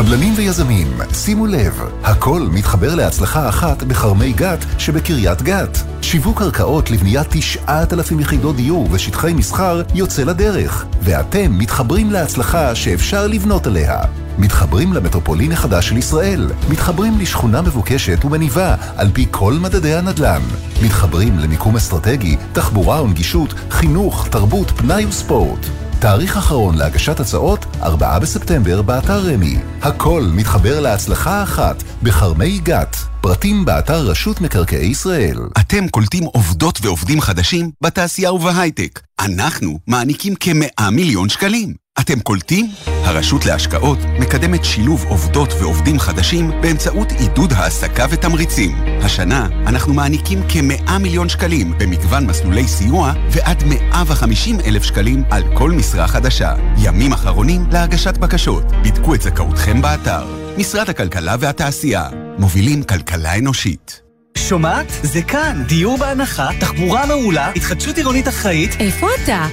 [0.04, 5.78] קבלנים ויזמים, שימו לב, הכל מתחבר להצלחה אחת בכרמי גת שבקריית גת.
[6.02, 13.66] שיווק קרקעות לבניית 9,000 יחידות דיור ושטחי מסחר יוצא לדרך, ואתם מתחברים להצלחה שאפשר לבנות
[13.66, 14.00] עליה.
[14.38, 20.42] מתחברים למטרופולין החדש של ישראל, מתחברים לשכונה מבוקשת ומניבה על פי כל מדדי הנדל"ן,
[20.82, 25.81] מתחברים למיקום אסטרטגי, תחבורה ונגישות, חינוך, תרבות, פנאי וספורט.
[26.02, 29.56] תאריך אחרון להגשת הצעות, 4 בספטמבר באתר רמי.
[29.82, 32.96] הכל מתחבר להצלחה אחת בכרמי גת.
[33.20, 35.38] פרטים באתר רשות מקרקעי ישראל.
[35.60, 39.00] אתם קולטים עובדות ועובדים חדשים בתעשייה ובהייטק.
[39.20, 41.81] אנחנו מעניקים כמאה מיליון שקלים.
[42.00, 42.68] אתם קולטים?
[42.86, 48.70] הרשות להשקעות מקדמת שילוב עובדות ועובדים חדשים באמצעות עידוד העסקה ותמריצים.
[49.02, 55.70] השנה אנחנו מעניקים כמאה מיליון שקלים במגוון מסלולי סיוע ועד 150 אלף שקלים על כל
[55.70, 56.54] משרה חדשה.
[56.78, 58.64] ימים אחרונים להגשת בקשות.
[58.84, 60.26] בדקו את זכאותכם באתר.
[60.58, 62.08] משרד הכלכלה והתעשייה.
[62.38, 64.02] מובילים כלכלה אנושית.
[64.38, 64.86] שומעת?
[65.02, 65.62] זה כאן.
[65.68, 68.70] דיור בהנחה, תחבורה מעולה, התחדשות עירונית אחראית.
[68.80, 69.46] איפה אתה?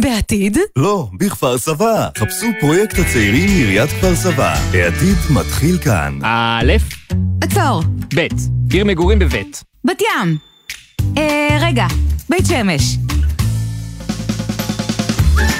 [0.00, 0.58] בעתיד?
[0.76, 2.08] לא, בכפר סבא.
[2.18, 4.54] חפשו פרויקט הצעירים מעיריית כפר סבא.
[4.74, 6.18] העתיד מתחיל כאן.
[6.22, 6.72] א',
[7.44, 7.82] עצור.
[8.16, 8.26] ב',
[8.72, 9.64] עיר מגורים בבית.
[9.84, 10.36] בת ים.
[11.16, 11.86] אה, רגע,
[12.30, 12.82] בית שמש.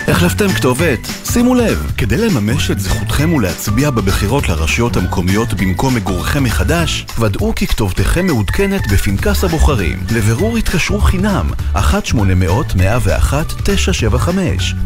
[0.09, 1.09] החלפתם כתובת?
[1.39, 7.67] שימו לב, כדי לממש את זכותכם ולהצביע בבחירות לרשויות המקומיות במקום מגורכם מחדש, ודאו כי
[7.67, 9.99] כתובתכם מעודכנת בפנקס הבוחרים.
[10.17, 11.79] לבירור התקשרו חינם, 1-800-101-975.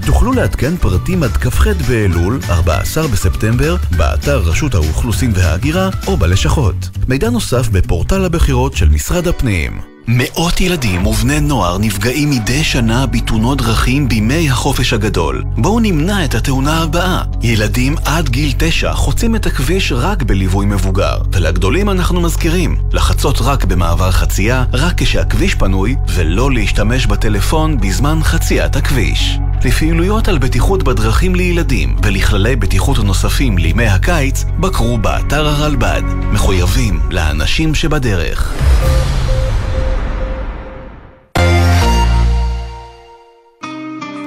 [0.07, 6.89] תוכלו לעדכן פרטים עד כ"ח באלול, 14 בספטמבר, באתר רשות האוכלוסין וההגירה או בלשכות.
[7.09, 9.93] מידע נוסף בפורטל הבחירות של משרד הפנים.
[10.07, 15.45] מאות ילדים ובני נוער נפגעים מדי שנה בתאונות דרכים בימי החופש הגדול.
[15.57, 17.23] בואו נמנע את התאונה הבאה.
[17.43, 21.17] ילדים עד גיל תשע חוצים את הכביש רק בליווי מבוגר.
[21.33, 28.77] ולגדולים אנחנו מזכירים, לחצות רק במעבר חצייה, רק כשהכביש פנוי, ולא להשתמש בטלפון בזמן חציית
[28.77, 29.39] הכביש.
[29.65, 36.03] לפעילויות על בטיחות בדרכים לילדים ולכללי בטיחות נוספים לימי הקיץ, בקרו באתר הרלב"ד.
[36.33, 38.55] מחויבים לאנשים שבדרך.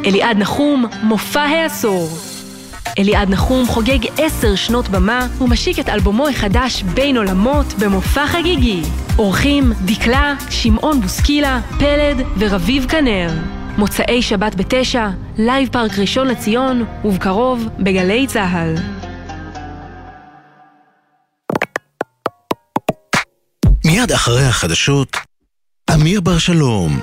[0.06, 2.10] אליעד נחום, מופע העשור.
[3.00, 8.82] אליעד נחום חוגג עשר שנות במה ומשיק את אלבומו החדש בין עולמות במופע חגיגי.
[9.18, 13.30] אורחים דקלה, שמעון בוסקילה, פלד ורביב כנר.
[13.78, 18.76] מוצאי שבת בתשע, לייב פארק ראשון לציון, ובקרוב בגלי צה"ל.
[23.86, 25.18] מיד אחרי החדשות,
[25.94, 27.00] אמיר בר שלום.